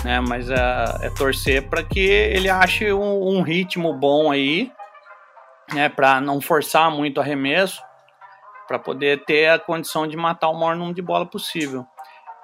Né? 0.05 0.21
Mas 0.21 0.51
é, 0.51 0.57
é 1.03 1.11
torcer 1.11 1.69
para 1.69 1.83
que 1.83 2.01
ele 2.01 2.51
ache 2.51 2.93
um, 2.93 3.37
um 3.37 3.43
ritmo 3.43 3.95
bom 3.95 4.31
aí 4.31 4.71
né, 5.73 5.89
para 5.89 6.21
não 6.21 6.41
forçar 6.41 6.91
muito 6.91 7.19
o 7.19 7.21
arremesso, 7.21 7.83
para 8.69 8.79
poder 8.79 9.25
ter 9.25 9.49
a 9.49 9.59
condição 9.59 10.07
de 10.07 10.17
matar 10.17 10.49
o 10.49 10.59
maior 10.59 10.77
número 10.77 10.95
de 10.95 11.03
bola 11.03 11.27
possível. 11.27 11.87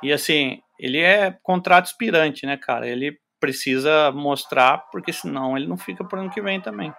E 0.03 0.13
assim, 0.13 0.61
ele 0.79 1.01
é 1.01 1.37
contrato 1.43 1.87
expirante, 1.87 2.47
né, 2.47 2.57
cara? 2.57 2.87
Ele 2.87 3.19
precisa 3.41 4.11
mostrar, 4.13 4.79
porque 4.91 5.13
senão 5.13 5.57
ele 5.57 5.67
não 5.67 5.77
fica 5.77 6.05
para 6.05 6.21
ano 6.21 6.31
que 6.31 6.41
vem 6.41 6.61
também. 6.61 6.93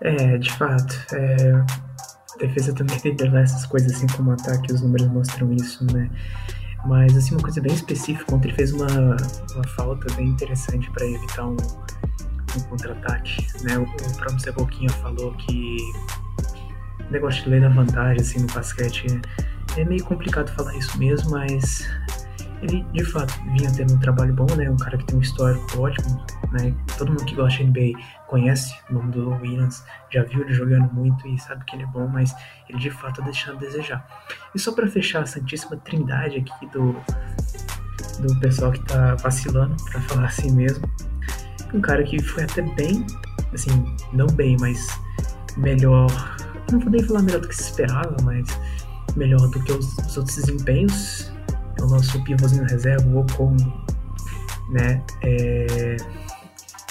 É, 0.00 0.36
de 0.38 0.52
fato. 0.52 0.94
É, 1.14 1.91
defesa 2.46 2.72
também 2.74 2.98
tem 2.98 3.16
essas 3.38 3.64
coisas 3.66 3.92
assim 3.92 4.06
como 4.08 4.32
ataque, 4.32 4.72
os 4.72 4.82
números 4.82 5.08
mostram 5.08 5.52
isso, 5.52 5.84
né? 5.92 6.10
Mas, 6.84 7.16
assim, 7.16 7.34
uma 7.34 7.42
coisa 7.42 7.60
bem 7.60 7.72
específica, 7.72 8.34
ontem 8.34 8.48
ele 8.48 8.56
fez 8.56 8.72
uma, 8.72 9.16
uma 9.54 9.68
falta 9.76 10.12
bem 10.14 10.26
interessante 10.26 10.90
para 10.90 11.06
evitar 11.06 11.46
um, 11.46 11.56
um 12.56 12.60
contra-ataque, 12.68 13.46
né? 13.62 13.78
O, 13.78 13.82
o 13.82 14.16
próprio 14.16 14.40
Ceboquinha 14.40 14.90
falou 14.90 15.32
que 15.34 15.76
o 17.08 17.12
negócio 17.12 17.44
de 17.44 17.50
ler 17.50 17.60
na 17.60 17.68
vantagem, 17.68 18.20
assim, 18.20 18.40
no 18.40 18.48
basquete 18.48 19.20
é 19.76 19.84
meio 19.84 20.04
complicado 20.04 20.50
falar 20.54 20.74
isso 20.76 20.98
mesmo, 20.98 21.30
mas 21.30 21.88
ele 22.62 22.82
de 22.92 23.04
fato 23.04 23.34
vinha 23.56 23.70
tendo 23.72 23.94
um 23.94 23.98
trabalho 23.98 24.32
bom, 24.32 24.46
né? 24.56 24.70
Um 24.70 24.76
cara 24.76 24.96
que 24.96 25.04
tem 25.04 25.18
um 25.18 25.20
histórico 25.20 25.80
ótimo, 25.80 26.24
né? 26.52 26.74
Todo 26.96 27.08
mundo 27.08 27.24
que 27.24 27.34
gosta 27.34 27.62
de 27.62 27.64
NBA 27.64 27.98
conhece 28.28 28.74
o 28.88 28.94
nome 28.94 29.10
do 29.12 29.30
Williams, 29.30 29.84
já 30.10 30.22
viu 30.22 30.42
ele 30.42 30.52
jogando 30.54 30.92
muito 30.92 31.26
e 31.26 31.38
sabe 31.38 31.64
que 31.64 31.76
ele 31.76 31.82
é 31.82 31.86
bom, 31.86 32.06
mas 32.06 32.34
ele 32.68 32.78
de 32.78 32.90
fato 32.90 33.16
tá 33.16 33.24
deixando 33.24 33.56
a 33.56 33.60
desejar. 33.60 34.06
E 34.54 34.58
só 34.58 34.72
para 34.72 34.86
fechar 34.86 35.22
a 35.22 35.26
santíssima 35.26 35.76
trindade 35.76 36.38
aqui 36.38 36.66
do 36.68 36.96
do 38.20 38.38
pessoal 38.40 38.70
que 38.70 38.80
tá 38.84 39.16
vacilando, 39.16 39.74
para 39.90 40.00
falar 40.02 40.26
assim 40.26 40.50
mesmo, 40.52 40.88
um 41.74 41.80
cara 41.80 42.02
que 42.04 42.22
foi 42.22 42.44
até 42.44 42.62
bem, 42.62 43.04
assim, 43.52 43.70
não 44.12 44.26
bem, 44.26 44.56
mas 44.60 44.86
melhor, 45.56 46.08
não 46.70 46.78
vou 46.78 46.90
nem 46.90 47.02
falar 47.02 47.22
melhor 47.22 47.40
do 47.40 47.48
que 47.48 47.56
se 47.56 47.62
esperava, 47.62 48.14
mas 48.22 48.46
melhor 49.16 49.48
do 49.48 49.62
que 49.62 49.72
os, 49.72 49.98
os 49.98 50.16
outros 50.16 50.36
desempenhos 50.36 51.32
o 51.84 51.88
nosso 51.88 52.22
pivôzinho 52.22 52.64
reserva, 52.64 53.06
o 53.08 53.20
Ocon, 53.20 53.56
né? 54.70 55.02
É... 55.22 55.96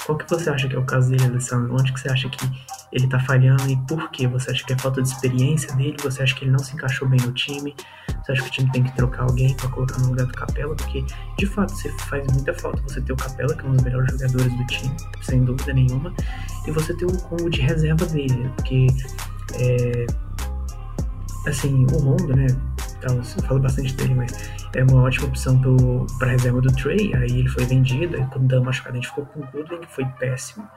Qual 0.04 0.18
que 0.18 0.28
você 0.28 0.50
acha 0.50 0.68
que 0.68 0.74
é 0.74 0.78
o 0.78 0.84
caso 0.84 1.10
dele, 1.10 1.24
Alessandro? 1.24 1.74
Onde 1.74 1.92
que 1.92 2.00
você 2.00 2.08
acha 2.08 2.28
que 2.28 2.50
ele 2.92 3.06
tá 3.06 3.20
falhando 3.20 3.70
e 3.70 3.76
por 3.86 4.10
quê? 4.10 4.26
Você 4.26 4.50
acha 4.50 4.64
que 4.64 4.72
é 4.72 4.78
falta 4.78 5.00
de 5.00 5.08
experiência 5.08 5.74
dele? 5.76 5.96
Você 6.02 6.22
acha 6.22 6.34
que 6.34 6.44
ele 6.44 6.50
não 6.50 6.58
se 6.58 6.74
encaixou 6.74 7.08
bem 7.08 7.20
no 7.20 7.32
time? 7.32 7.74
Você 8.22 8.32
acha 8.32 8.42
que 8.42 8.48
o 8.48 8.52
time 8.52 8.70
tem 8.72 8.82
que 8.82 8.94
trocar 8.94 9.22
alguém 9.22 9.54
para 9.54 9.68
colocar 9.68 9.98
no 9.98 10.08
lugar 10.08 10.26
do 10.26 10.32
Capela? 10.32 10.74
Porque, 10.74 11.04
de 11.38 11.46
fato, 11.46 11.72
você 11.72 11.88
faz 12.08 12.26
muita 12.32 12.52
falta 12.54 12.82
você 12.82 13.00
ter 13.00 13.12
o 13.12 13.16
Capela, 13.16 13.54
que 13.54 13.64
é 13.64 13.68
um 13.68 13.72
dos 13.72 13.82
melhores 13.82 14.12
jogadores 14.12 14.52
do 14.52 14.66
time, 14.66 14.96
sem 15.22 15.44
dúvida 15.44 15.72
nenhuma, 15.72 16.12
e 16.66 16.70
você 16.70 16.94
ter 16.94 17.06
o 17.06 17.16
Congo 17.22 17.48
de 17.48 17.62
reserva 17.62 18.04
dele, 18.06 18.50
porque, 18.56 18.86
é, 19.54 20.06
assim, 21.46 21.86
o 21.92 21.98
Rondo, 21.98 22.36
né? 22.36 22.46
Então, 22.98 23.16
eu 23.16 23.24
falo 23.24 23.60
bastante 23.60 23.94
dele, 23.94 24.14
mas 24.14 24.32
é 24.74 24.84
uma 24.84 25.02
ótima 25.02 25.26
opção 25.26 25.60
para 26.18 26.30
reserva 26.30 26.60
do 26.60 26.72
Trey. 26.72 27.14
Aí 27.14 27.40
ele 27.40 27.48
foi 27.48 27.64
vendido, 27.64 28.16
aí 28.16 28.26
quando 28.26 28.44
o 28.44 28.48
Dan 28.48 28.62
machucado 28.62 28.96
a 28.96 29.00
gente 29.00 29.08
ficou 29.08 29.26
com 29.26 29.40
o 29.40 29.46
Goodwin, 29.46 29.80
que 29.80 29.94
foi 29.94 30.04
péssimo. 30.18 30.68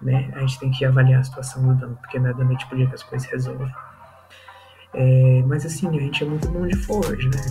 Né? 0.00 0.30
A 0.34 0.40
gente 0.40 0.58
tem 0.58 0.70
que 0.70 0.84
avaliar 0.84 1.20
a 1.20 1.24
situação 1.24 1.62
do 1.62 1.74
Dan, 1.74 1.94
porque 1.94 2.18
não 2.18 2.30
é 2.30 2.34
da 2.34 2.44
noite 2.44 2.66
que 2.66 2.82
as 2.94 3.02
coisas 3.02 3.28
resolvem. 3.28 3.72
É, 4.94 5.42
mas 5.46 5.66
assim, 5.66 5.88
a 5.88 6.00
gente 6.00 6.22
é 6.22 6.26
muito 6.26 6.48
bom 6.48 6.66
de 6.66 6.76
forward, 6.76 7.28
né? 7.28 7.42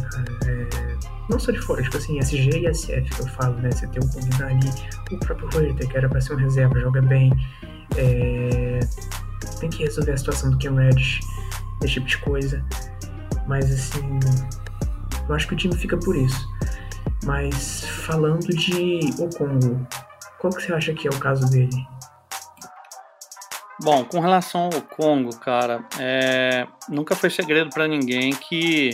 É, 0.48 0.96
não 1.30 1.40
só 1.40 1.52
de 1.52 1.60
forward, 1.60 1.88
tipo 1.88 1.98
assim, 1.98 2.18
SG 2.18 2.50
e 2.50 2.74
SF 2.74 3.16
que 3.16 3.22
eu 3.22 3.28
falo, 3.28 3.56
né? 3.58 3.70
Você 3.72 3.86
tem 3.88 4.04
um 4.04 4.10
combinar 4.10 4.48
ali, 4.48 4.70
o 5.12 5.18
próprio 5.20 5.48
Reuter, 5.50 5.88
que 5.88 5.98
era 5.98 6.10
pra 6.10 6.20
ser 6.20 6.34
um 6.34 6.38
reserva, 6.38 6.80
joga 6.80 7.02
bem. 7.04 7.32
É, 7.98 8.80
tem 9.60 9.70
que 9.70 9.84
resolver 9.84 10.14
a 10.14 10.18
situação 10.18 10.50
do 10.50 10.58
Ken 10.58 10.74
Reddish, 10.74 11.20
esse 11.84 11.94
tipo 11.94 12.08
de 12.08 12.18
coisa. 12.20 12.66
Mas 13.48 13.72
assim, 13.72 14.20
eu 15.28 15.36
acho 15.36 15.48
que 15.48 15.54
o 15.54 15.58
time 15.58 15.76
fica 15.76 15.98
por 15.98 16.16
isso. 16.16 16.48
Mas 17.24 17.86
falando 17.86 18.48
de 18.48 19.00
o 19.20 19.30
Congo, 19.36 19.88
qual 20.40 20.54
que 20.54 20.62
você 20.62 20.74
acha 20.74 20.94
que 20.94 21.08
é 21.08 21.12
o 21.12 21.20
caso 21.20 21.50
dele? 21.50 21.76
Bom, 23.82 24.06
com 24.06 24.20
relação 24.20 24.70
ao 24.74 24.82
Congo, 24.82 25.36
cara, 25.40 25.86
é... 26.00 26.68
nunca 26.88 27.16
foi 27.16 27.30
segredo 27.30 27.70
para 27.72 27.88
ninguém 27.88 28.32
que 28.32 28.92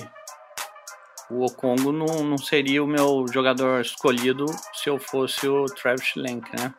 o 1.31 1.45
Okongo 1.45 1.91
não, 1.91 2.23
não 2.23 2.37
seria 2.37 2.83
o 2.83 2.87
meu 2.87 3.25
jogador 3.31 3.79
escolhido 3.79 4.45
se 4.73 4.89
eu 4.89 4.99
fosse 4.99 5.47
o 5.47 5.65
Travis 5.65 6.13
Lenk, 6.15 6.49
né? 6.59 6.73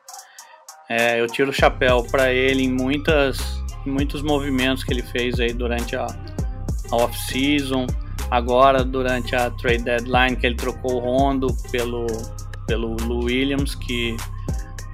É, 0.89 1.21
eu 1.21 1.27
tiro 1.27 1.51
o 1.51 1.55
chapéu 1.55 2.05
para 2.11 2.31
ele 2.31 2.65
em 2.65 2.71
muitas, 2.71 3.39
muitos 3.87 4.21
movimentos 4.21 4.85
que 4.85 4.93
ele 4.93 5.03
fez 5.03 5.41
aí 5.41 5.55
durante 5.55 5.97
a, 5.97 6.07
a 6.91 6.97
off-season, 6.97 7.87
agora 8.33 8.83
durante 8.83 9.37
a 9.37 9.51
trade 9.51 9.85
deadline 9.85 10.35
que 10.35 10.47
ele 10.47 10.57
trocou 10.57 10.95
o 10.95 10.99
Rondo 11.01 11.49
pelo 11.71 12.07
pelo 12.67 12.97
Lou 13.07 13.25
Williams 13.25 13.75
que 13.75 14.17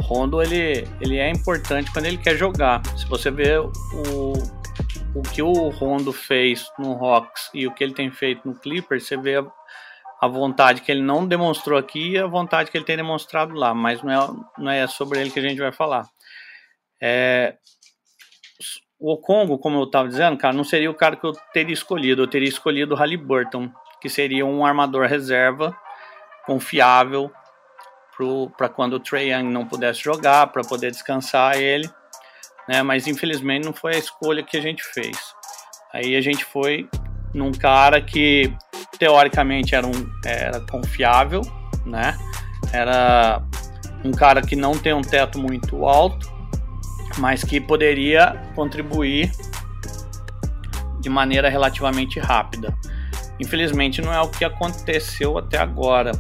Rondo 0.03 0.43
ele, 0.43 0.89
ele 1.01 1.19
é 1.19 1.31
importante 1.31 1.93
quando 1.93 2.07
ele 2.07 2.17
quer 2.17 2.37
jogar. 2.37 2.85
Se 2.97 3.07
você 3.07 3.31
vê 3.31 3.59
o, 3.59 4.33
o 5.15 5.23
que 5.23 5.41
o 5.41 5.69
Rondo 5.69 6.13
fez 6.13 6.69
no 6.79 6.93
Hawks 7.05 7.51
e 7.55 7.67
o 7.67 7.73
que 7.73 7.85
ele 7.85 7.95
tem 7.95 8.11
feito 8.11 8.49
no 8.49 8.59
Clippers, 8.59 9.05
você 9.05 9.17
vê 9.17 9.37
a, 9.37 9.47
a 10.21 10.27
vontade 10.27 10.81
que 10.81 10.91
ele 10.91 11.03
não 11.03 11.27
demonstrou 11.27 11.79
aqui 11.79 12.13
e 12.13 12.19
a 12.19 12.27
vontade 12.27 12.71
que 12.71 12.79
ele 12.79 12.87
tem 12.87 12.97
demonstrado 12.97 13.55
lá, 13.55 13.73
mas 13.73 14.03
não 14.03 14.11
é, 14.11 14.31
não 14.59 14.71
é 14.71 14.87
sobre 14.89 15.21
ele 15.21 15.31
que 15.31 15.39
a 15.39 15.43
gente 15.43 15.61
vai 15.61 15.71
falar. 15.73 16.09
É, 17.01 17.57
o 19.01 19.17
Congo, 19.17 19.59
como 19.59 19.79
eu 19.79 19.85
estava 19.85 20.09
dizendo, 20.09 20.37
cara, 20.37 20.53
não 20.53 20.65
seria 20.65 20.91
o 20.91 20.95
cara 20.95 21.17
que 21.17 21.25
eu 21.25 21.33
teria 21.53 21.73
escolhido. 21.73 22.23
Eu 22.23 22.27
teria 22.27 22.49
escolhido 22.49 22.95
o 22.95 22.97
Halliburton, 22.97 23.71
que 24.01 24.09
seria 24.09 24.45
um 24.45 24.67
armador 24.67 25.07
reserva 25.07 25.77
confiável 26.45 27.31
para 28.57 28.69
quando 28.69 28.95
o 28.95 29.01
Trey 29.01 29.33
Young 29.33 29.45
não 29.45 29.65
pudesse 29.65 30.03
jogar, 30.03 30.49
para 30.49 30.63
poder 30.63 30.91
descansar 30.91 31.57
ele, 31.57 31.89
né? 32.69 32.83
Mas 32.83 33.07
infelizmente 33.07 33.65
não 33.65 33.73
foi 33.73 33.95
a 33.95 33.99
escolha 33.99 34.43
que 34.43 34.57
a 34.57 34.61
gente 34.61 34.83
fez. 34.83 35.17
Aí 35.93 36.17
a 36.17 36.21
gente 36.21 36.45
foi 36.45 36.89
num 37.33 37.53
cara 37.53 38.01
que 38.01 38.53
teoricamente 38.99 39.77
era, 39.77 39.87
um, 39.87 39.93
era 40.25 40.61
confiável, 40.63 41.43
né? 41.87 42.19
Era 42.73 43.41
um 44.05 44.11
cara 44.11 44.43
que 44.43 44.57
não 44.57 44.77
tem 44.77 44.93
um 44.93 45.03
teto 45.03 45.39
muito 45.39 45.87
alto, 45.87 46.38
mas 47.19 47.43
que 47.43 47.61
poderia 47.61 48.41
contribuir 48.55 49.31
de 51.01 51.09
maneira 51.09 51.49
relativamente 51.49 52.19
rápida. 52.19 52.75
Infelizmente 53.41 54.01
não 54.01 54.13
é 54.13 54.21
o 54.21 54.29
que 54.29 54.45
aconteceu 54.45 55.39
até 55.39 55.59
agora. 55.59 56.13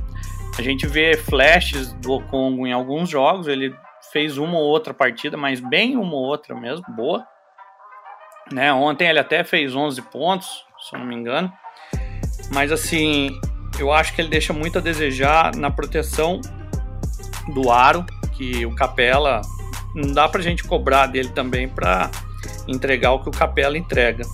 A 0.58 0.62
gente 0.62 0.86
vê 0.86 1.16
flashes 1.16 1.92
do 1.94 2.12
Okongo 2.12 2.66
em 2.66 2.72
alguns 2.72 3.08
jogos, 3.08 3.46
ele 3.46 3.74
fez 4.12 4.38
uma 4.38 4.58
ou 4.58 4.64
outra 4.64 4.94
partida, 4.94 5.36
mas 5.36 5.60
bem 5.60 5.96
uma 5.96 6.14
ou 6.14 6.22
outra 6.22 6.54
mesmo, 6.54 6.84
boa. 6.88 7.26
Né? 8.52 8.72
Ontem 8.72 9.08
ele 9.08 9.18
até 9.18 9.44
fez 9.44 9.74
11 9.74 10.00
pontos, 10.02 10.64
se 10.80 10.96
eu 10.96 11.00
não 11.00 11.06
me 11.06 11.14
engano. 11.14 11.52
Mas 12.52 12.72
assim, 12.72 13.30
eu 13.78 13.92
acho 13.92 14.14
que 14.14 14.20
ele 14.20 14.28
deixa 14.28 14.52
muito 14.52 14.78
a 14.78 14.80
desejar 14.80 15.54
na 15.54 15.70
proteção 15.70 16.40
do 17.52 17.70
aro, 17.70 18.04
que 18.36 18.64
o 18.64 18.74
Capela 18.74 19.42
não 19.98 20.12
dá 20.14 20.28
pra 20.28 20.40
gente 20.40 20.62
cobrar 20.62 21.06
dele 21.06 21.30
também 21.30 21.68
para 21.68 22.10
entregar 22.66 23.12
o 23.12 23.22
que 23.22 23.28
o 23.28 23.32
Capela 23.32 23.76
entrega. 23.76 24.24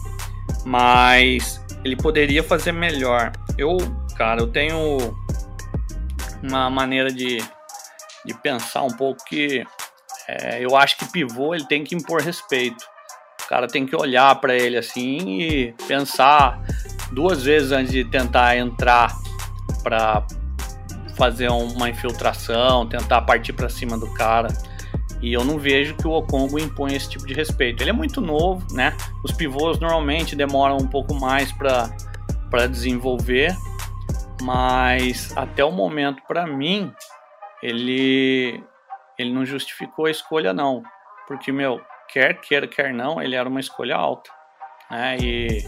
Mas 0.64 1.60
ele 1.84 1.96
poderia 1.96 2.42
fazer 2.42 2.72
melhor. 2.72 3.32
Eu, 3.56 3.76
cara, 4.16 4.40
eu 4.40 4.46
tenho 4.46 4.98
uma 6.42 6.68
maneira 6.68 7.10
de, 7.10 7.42
de 8.24 8.34
pensar 8.42 8.82
um 8.82 8.90
pouco 8.90 9.24
que 9.24 9.64
é, 10.28 10.64
eu 10.64 10.76
acho 10.76 10.96
que 10.96 11.10
pivô 11.10 11.54
ele 11.54 11.66
tem 11.66 11.82
que 11.82 11.94
impor 11.94 12.20
respeito. 12.20 12.84
O 13.44 13.48
cara 13.48 13.66
tem 13.66 13.86
que 13.86 13.94
olhar 13.94 14.34
para 14.36 14.54
ele 14.54 14.76
assim 14.76 15.40
e 15.40 15.74
pensar 15.86 16.62
duas 17.12 17.42
vezes 17.42 17.72
antes 17.72 17.92
de 17.92 18.04
tentar 18.04 18.56
entrar 18.56 19.14
para 19.82 20.26
fazer 21.14 21.48
uma 21.50 21.88
infiltração, 21.88 22.88
tentar 22.88 23.22
partir 23.22 23.52
para 23.52 23.68
cima 23.68 23.98
do 23.98 24.12
cara. 24.14 24.48
E 25.24 25.32
eu 25.32 25.42
não 25.42 25.58
vejo 25.58 25.96
que 25.96 26.06
o 26.06 26.10
Okongo 26.10 26.58
impõe 26.58 26.94
esse 26.94 27.08
tipo 27.08 27.26
de 27.26 27.32
respeito. 27.32 27.82
Ele 27.82 27.88
é 27.88 27.94
muito 27.94 28.20
novo, 28.20 28.62
né? 28.74 28.94
Os 29.24 29.32
pivôs 29.32 29.80
normalmente 29.80 30.36
demoram 30.36 30.76
um 30.76 30.86
pouco 30.86 31.14
mais 31.14 31.50
para 31.50 32.66
desenvolver, 32.66 33.56
mas 34.42 35.34
até 35.34 35.64
o 35.64 35.72
momento, 35.72 36.22
para 36.28 36.46
mim, 36.46 36.92
ele, 37.62 38.62
ele 39.18 39.32
não 39.32 39.46
justificou 39.46 40.04
a 40.04 40.10
escolha, 40.10 40.52
não. 40.52 40.82
Porque, 41.26 41.50
meu, 41.50 41.80
quer 42.12 42.38
queira, 42.42 42.68
quer 42.68 42.92
não, 42.92 43.22
ele 43.22 43.34
era 43.34 43.48
uma 43.48 43.60
escolha 43.60 43.96
alta. 43.96 44.30
Né? 44.90 45.16
E 45.22 45.66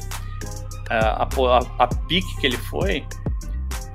a, 0.90 1.22
a, 1.22 1.84
a 1.84 1.86
pique 2.06 2.36
que 2.42 2.46
ele 2.46 2.58
foi, 2.58 3.06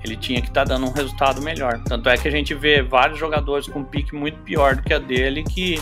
ele 0.04 0.16
tinha 0.16 0.42
que 0.42 0.48
estar 0.48 0.66
tá 0.66 0.74
dando 0.74 0.88
um 0.88 0.92
resultado 0.92 1.42
melhor. 1.42 1.80
Tanto 1.84 2.10
é 2.10 2.18
que 2.18 2.28
a 2.28 2.32
gente 2.32 2.54
vê 2.54 2.82
vários 2.82 3.20
jogadores 3.20 3.68
com 3.68 3.84
pique 3.84 4.16
muito 4.16 4.40
pior 4.40 4.76
do 4.76 4.82
que 4.82 4.94
a 4.94 5.00
dele 5.00 5.44
que 5.44 5.80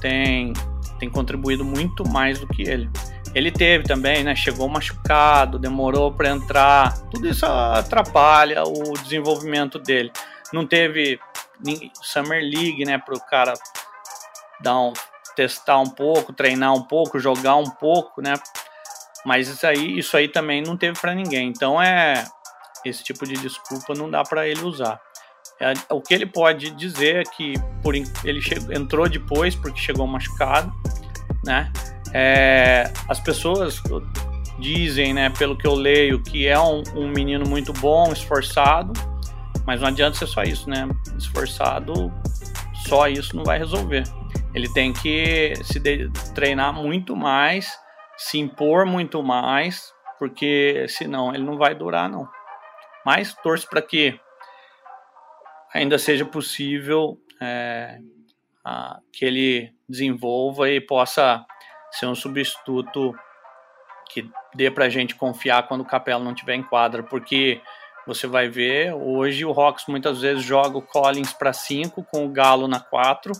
tem, 0.00 0.52
tem 0.98 1.10
contribuído 1.10 1.64
muito 1.64 2.08
mais 2.08 2.38
do 2.38 2.46
que 2.46 2.62
ele. 2.62 2.88
Ele 3.34 3.50
teve 3.50 3.84
também, 3.84 4.24
né? 4.24 4.34
Chegou 4.34 4.68
machucado, 4.68 5.58
demorou 5.58 6.12
para 6.12 6.30
entrar. 6.30 6.98
Tudo 7.10 7.28
isso 7.28 7.46
atrapalha 7.46 8.64
o 8.64 8.94
desenvolvimento 8.94 9.78
dele. 9.78 10.10
Não 10.52 10.66
teve 10.66 11.20
Summer 12.02 12.42
League, 12.42 12.84
né? 12.84 12.98
Para 12.98 13.14
o 13.14 13.20
cara 13.20 13.52
dar 14.60 14.80
um, 14.80 14.92
testar 15.36 15.78
um 15.78 15.88
pouco, 15.88 16.32
treinar 16.32 16.74
um 16.74 16.82
pouco, 16.82 17.20
jogar 17.20 17.56
um 17.56 17.70
pouco, 17.70 18.20
né? 18.20 18.34
Mas 19.24 19.48
isso 19.48 19.66
aí, 19.66 19.98
isso 19.98 20.16
aí 20.16 20.26
também 20.26 20.62
não 20.62 20.76
teve 20.76 20.98
para 20.98 21.14
ninguém. 21.14 21.48
Então 21.48 21.80
é 21.80 22.24
esse 22.84 23.04
tipo 23.04 23.26
de 23.26 23.34
desculpa 23.34 23.94
não 23.94 24.10
dá 24.10 24.22
para 24.22 24.48
ele 24.48 24.62
usar. 24.62 25.00
É, 25.60 25.74
o 25.90 26.00
que 26.00 26.14
ele 26.14 26.26
pode 26.26 26.70
dizer 26.70 27.16
é 27.16 27.22
que 27.22 27.54
por, 27.82 27.94
ele 27.94 28.40
chegou, 28.40 28.72
entrou 28.72 29.08
depois 29.08 29.54
porque 29.54 29.78
chegou 29.78 30.06
machucado, 30.06 30.72
né? 31.44 31.70
É, 32.12 32.90
as 33.08 33.20
pessoas 33.20 33.82
dizem, 34.58 35.12
né, 35.14 35.30
pelo 35.30 35.56
que 35.56 35.66
eu 35.66 35.74
leio, 35.74 36.22
que 36.22 36.46
é 36.46 36.58
um, 36.58 36.82
um, 36.94 37.08
menino 37.08 37.48
muito 37.48 37.72
bom, 37.74 38.12
esforçado, 38.12 38.92
mas 39.66 39.80
não 39.80 39.88
adianta 39.88 40.18
ser 40.18 40.26
só 40.26 40.42
isso, 40.42 40.68
né? 40.68 40.88
Esforçado, 41.16 42.12
só 42.86 43.08
isso 43.08 43.36
não 43.36 43.44
vai 43.44 43.58
resolver. 43.58 44.04
Ele 44.54 44.68
tem 44.72 44.92
que 44.92 45.54
se 45.62 45.78
de, 45.78 46.10
treinar 46.34 46.72
muito 46.72 47.14
mais, 47.14 47.70
se 48.16 48.38
impor 48.38 48.84
muito 48.84 49.22
mais, 49.22 49.92
porque 50.18 50.86
senão 50.88 51.34
ele 51.34 51.44
não 51.44 51.56
vai 51.56 51.74
durar, 51.74 52.08
não. 52.08 52.28
Mas 53.04 53.34
torço 53.42 53.68
para 53.68 53.82
que 53.82 54.18
ainda 55.72 55.98
seja 55.98 56.24
possível 56.24 57.18
é, 57.40 57.98
a, 58.64 58.98
que 59.12 59.24
ele 59.24 59.72
desenvolva 59.88 60.68
e 60.70 60.80
possa 60.80 61.44
ser 61.92 62.06
um 62.06 62.14
substituto 62.14 63.14
que 64.12 64.28
dê 64.54 64.70
para 64.70 64.86
a 64.86 64.88
gente 64.88 65.14
confiar 65.14 65.66
quando 65.68 65.82
o 65.82 65.86
Capela 65.86 66.22
não 66.22 66.34
tiver 66.34 66.54
em 66.54 66.62
quadra, 66.62 67.02
porque 67.02 67.60
você 68.06 68.26
vai 68.26 68.48
ver, 68.48 68.92
hoje 68.94 69.44
o 69.44 69.52
Rocks 69.52 69.84
muitas 69.86 70.20
vezes 70.20 70.42
joga 70.42 70.78
o 70.78 70.82
Collins 70.82 71.32
para 71.32 71.52
5 71.52 72.02
com 72.04 72.24
o 72.24 72.28
Galo 72.28 72.66
na 72.66 72.80
4 72.80 73.32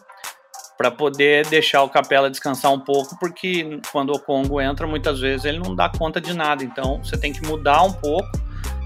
para 0.79 0.90
poder 0.90 1.46
deixar 1.46 1.83
o 1.83 1.90
Capela 1.90 2.31
descansar 2.31 2.73
um 2.73 2.81
pouco, 2.81 3.18
porque 3.18 3.81
quando 3.92 4.12
o 4.12 4.18
Congo 4.18 4.61
entra, 4.61 4.87
muitas 4.87 5.20
vezes 5.20 5.44
ele 5.44 5.59
não 5.59 5.75
dá 5.75 5.90
conta 5.90 6.20
de 6.20 6.33
nada. 6.33 6.64
Então 6.64 7.03
você 7.03 7.18
tem 7.18 7.33
que 7.33 7.46
mudar 7.46 7.83
um 7.83 7.92
pouco 7.92 8.31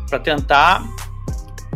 para 0.09 0.19
tentar 0.19 0.83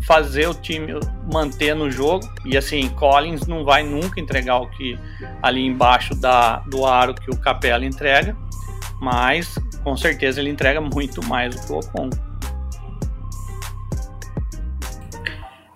fazer 0.02 0.48
o 0.48 0.54
time 0.54 0.94
manter 1.32 1.74
no 1.74 1.90
jogo. 1.90 2.26
E 2.44 2.56
assim, 2.56 2.88
Collins 2.90 3.46
não 3.46 3.64
vai 3.64 3.82
nunca 3.82 4.20
entregar 4.20 4.58
o 4.58 4.70
que 4.70 4.98
ali 5.42 5.66
embaixo 5.66 6.14
da, 6.14 6.60
do 6.60 6.86
aro 6.86 7.14
que 7.14 7.30
o 7.30 7.36
Capela 7.36 7.84
entrega, 7.84 8.36
mas 9.00 9.58
com 9.84 9.96
certeza 9.96 10.40
ele 10.40 10.50
entrega 10.50 10.80
muito 10.80 11.24
mais 11.26 11.54
do 11.54 11.66
que 11.66 11.72
o 11.72 11.78
Okongo. 11.78 12.16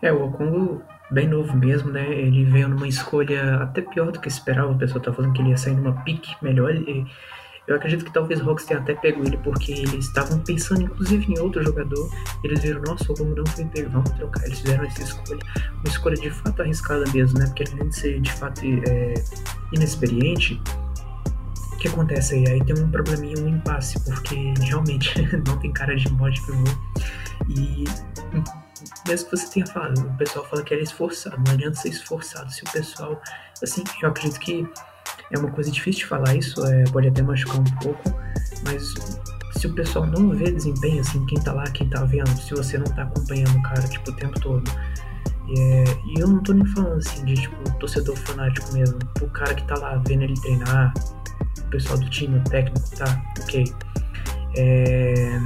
É, 0.00 0.12
o 0.12 0.24
Okongo 0.24 0.82
bem 1.10 1.28
novo 1.28 1.54
mesmo, 1.56 1.92
né? 1.92 2.10
Ele 2.10 2.44
veio 2.44 2.68
numa 2.68 2.88
escolha 2.88 3.56
até 3.56 3.82
pior 3.82 4.10
do 4.10 4.18
que 4.18 4.28
esperava. 4.28 4.72
O 4.72 4.78
pessoal 4.78 5.00
tá 5.00 5.12
falando 5.12 5.32
que 5.32 5.42
ele 5.42 5.50
ia 5.50 5.56
sair 5.56 5.74
numa 5.74 5.92
pique 6.02 6.34
melhor. 6.42 6.70
Ele, 6.70 7.06
eu 7.68 7.76
acredito 7.76 8.04
que 8.04 8.12
talvez 8.12 8.40
o 8.40 8.50
Hawks 8.50 8.64
tenha 8.64 8.80
até 8.80 8.94
pego 8.94 9.24
ele 9.24 9.36
porque 9.38 9.72
eles 9.72 10.06
estavam 10.06 10.38
pensando 10.40 10.82
inclusive 10.82 11.32
em 11.32 11.38
outro 11.38 11.62
jogador. 11.62 12.10
Eles 12.42 12.60
viram, 12.60 12.82
nossa, 12.82 13.12
o 13.12 13.16
como 13.16 13.34
não 13.34 13.46
foi 13.46 13.64
pego, 13.66 13.90
vamos 13.90 14.10
trocar. 14.10 14.44
Eles 14.44 14.60
fizeram 14.60 14.84
essa 14.84 15.02
escolha, 15.02 15.40
uma 15.74 15.88
escolha 15.88 16.16
de 16.16 16.30
fato 16.30 16.62
arriscada 16.62 17.04
mesmo, 17.12 17.38
né? 17.38 17.46
Porque 17.46 17.64
além 17.72 17.88
de 17.88 17.96
ser 17.96 18.20
de 18.20 18.32
fato 18.32 18.60
é, 18.64 19.14
inexperiente, 19.72 20.60
o 21.72 21.76
que 21.76 21.88
acontece 21.88 22.34
aí? 22.34 22.48
Aí 22.48 22.64
tem 22.64 22.76
um 22.82 22.90
probleminha, 22.90 23.38
um 23.38 23.48
impasse, 23.48 23.98
porque 24.04 24.54
realmente 24.60 25.14
não 25.46 25.56
tem 25.58 25.72
cara 25.72 25.94
de 25.94 26.10
mod 26.12 26.40
pivô. 26.42 26.64
E 27.48 27.84
mesmo 29.06 29.30
que 29.30 29.36
você 29.36 29.52
tenha 29.52 29.66
falado, 29.66 30.00
o 30.00 30.16
pessoal 30.16 30.44
fala 30.46 30.62
que 30.64 30.74
era 30.74 30.82
esforçado, 30.82 31.36
não 31.44 31.52
adianta 31.52 31.76
ser 31.76 31.90
esforçado. 31.90 32.52
Se 32.52 32.62
o 32.64 32.70
pessoal, 32.70 33.20
assim, 33.62 33.84
eu 34.02 34.08
acredito 34.08 34.40
que 34.40 34.68
é 35.32 35.38
uma 35.38 35.50
coisa 35.50 35.70
difícil 35.70 36.00
de 36.00 36.06
falar 36.06 36.34
isso, 36.36 36.64
é, 36.66 36.84
pode 36.84 37.08
até 37.08 37.22
machucar 37.22 37.60
um 37.60 37.64
pouco, 37.82 38.14
mas 38.64 38.94
se 39.56 39.66
o 39.66 39.74
pessoal 39.74 40.06
não 40.06 40.30
vê 40.30 40.50
desempenho, 40.50 41.00
assim, 41.00 41.24
quem 41.26 41.40
tá 41.40 41.52
lá, 41.52 41.64
quem 41.64 41.88
tá 41.88 42.04
vendo, 42.04 42.28
se 42.36 42.54
você 42.54 42.78
não 42.78 42.86
tá 42.86 43.02
acompanhando 43.02 43.56
o 43.56 43.62
cara, 43.62 43.82
tipo, 43.82 44.10
o 44.10 44.16
tempo 44.16 44.38
todo. 44.40 44.70
É, 45.56 45.84
e 46.06 46.20
eu 46.20 46.28
não 46.28 46.42
tô 46.42 46.52
nem 46.52 46.64
falando, 46.66 46.98
assim, 46.98 47.24
de, 47.24 47.34
tipo, 47.34 47.78
torcedor 47.78 48.16
fanático 48.16 48.72
mesmo, 48.72 48.98
o 49.20 49.26
cara 49.28 49.54
que 49.54 49.66
tá 49.66 49.74
lá 49.76 49.96
vendo 50.06 50.22
ele 50.22 50.34
treinar, 50.34 50.92
o 51.58 51.70
pessoal 51.70 51.98
do 51.98 52.08
time, 52.10 52.38
o 52.38 52.44
técnico, 52.44 52.90
tá, 52.96 53.22
ok. 53.40 53.64
É... 54.56 55.40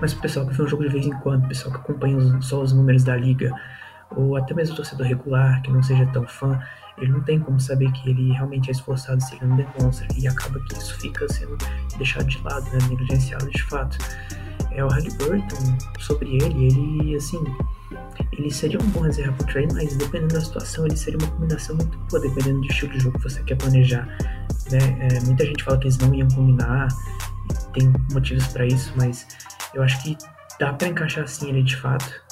Mas 0.00 0.12
o 0.12 0.20
pessoal 0.20 0.46
que 0.46 0.54
vê 0.54 0.62
um 0.62 0.68
jogo 0.68 0.82
de 0.84 0.90
vez 0.90 1.06
em 1.06 1.12
quando, 1.20 1.44
o 1.44 1.48
pessoal 1.48 1.74
que 1.74 1.80
acompanha 1.80 2.40
só 2.42 2.62
os 2.62 2.72
números 2.72 3.02
da 3.02 3.16
liga, 3.16 3.52
ou 4.14 4.36
até 4.36 4.54
mesmo 4.54 4.74
o 4.74 4.76
torcedor 4.76 5.06
regular, 5.06 5.62
que 5.62 5.70
não 5.70 5.82
seja 5.82 6.06
tão 6.06 6.26
fã, 6.26 6.60
ele 6.98 7.12
não 7.12 7.20
tem 7.20 7.38
como 7.38 7.60
saber 7.60 7.90
que 7.92 8.10
ele 8.10 8.32
realmente 8.32 8.68
é 8.68 8.72
esforçado 8.72 9.22
se 9.22 9.34
ele 9.34 9.46
não 9.46 9.56
demonstra, 9.56 10.06
e 10.16 10.26
acaba 10.26 10.58
que 10.60 10.74
isso 10.74 10.98
fica 10.98 11.28
sendo 11.28 11.56
deixado 11.98 12.26
de 12.26 12.40
lado, 12.42 12.64
né, 12.70 12.78
negligenciado 12.88 13.50
de 13.50 13.62
fato. 13.64 13.98
É 14.70 14.84
o 14.84 14.88
Halliburton, 14.88 15.56
sobre 15.98 16.36
ele, 16.36 16.66
ele, 16.66 17.16
assim, 17.16 17.42
ele 18.32 18.50
seria 18.50 18.78
um 18.78 18.86
bom 18.90 19.00
reserva 19.00 19.32
pro 19.32 19.46
Trey, 19.46 19.68
mas 19.72 19.96
dependendo 19.96 20.34
da 20.34 20.40
situação, 20.40 20.86
ele 20.86 20.96
seria 20.96 21.18
uma 21.18 21.30
combinação 21.32 21.76
muito 21.76 21.98
boa, 22.10 22.20
dependendo 22.20 22.60
do 22.60 22.66
estilo 22.66 22.92
de 22.92 23.00
jogo 23.00 23.18
que 23.18 23.24
você 23.24 23.42
quer 23.42 23.56
planejar. 23.56 24.06
Né? 24.70 24.78
É, 25.00 25.20
muita 25.20 25.44
gente 25.46 25.62
fala 25.62 25.78
que 25.78 25.84
eles 25.84 25.98
não 25.98 26.14
iam 26.14 26.28
combinar, 26.28 26.88
tem 27.72 27.92
motivos 28.12 28.46
para 28.48 28.66
isso, 28.66 28.92
mas 28.96 29.26
eu 29.74 29.82
acho 29.82 30.02
que 30.02 30.16
dá 30.58 30.72
para 30.72 30.88
encaixar 30.88 31.24
assim 31.24 31.48
ele 31.48 31.62
de 31.62 31.76
fato. 31.76 32.22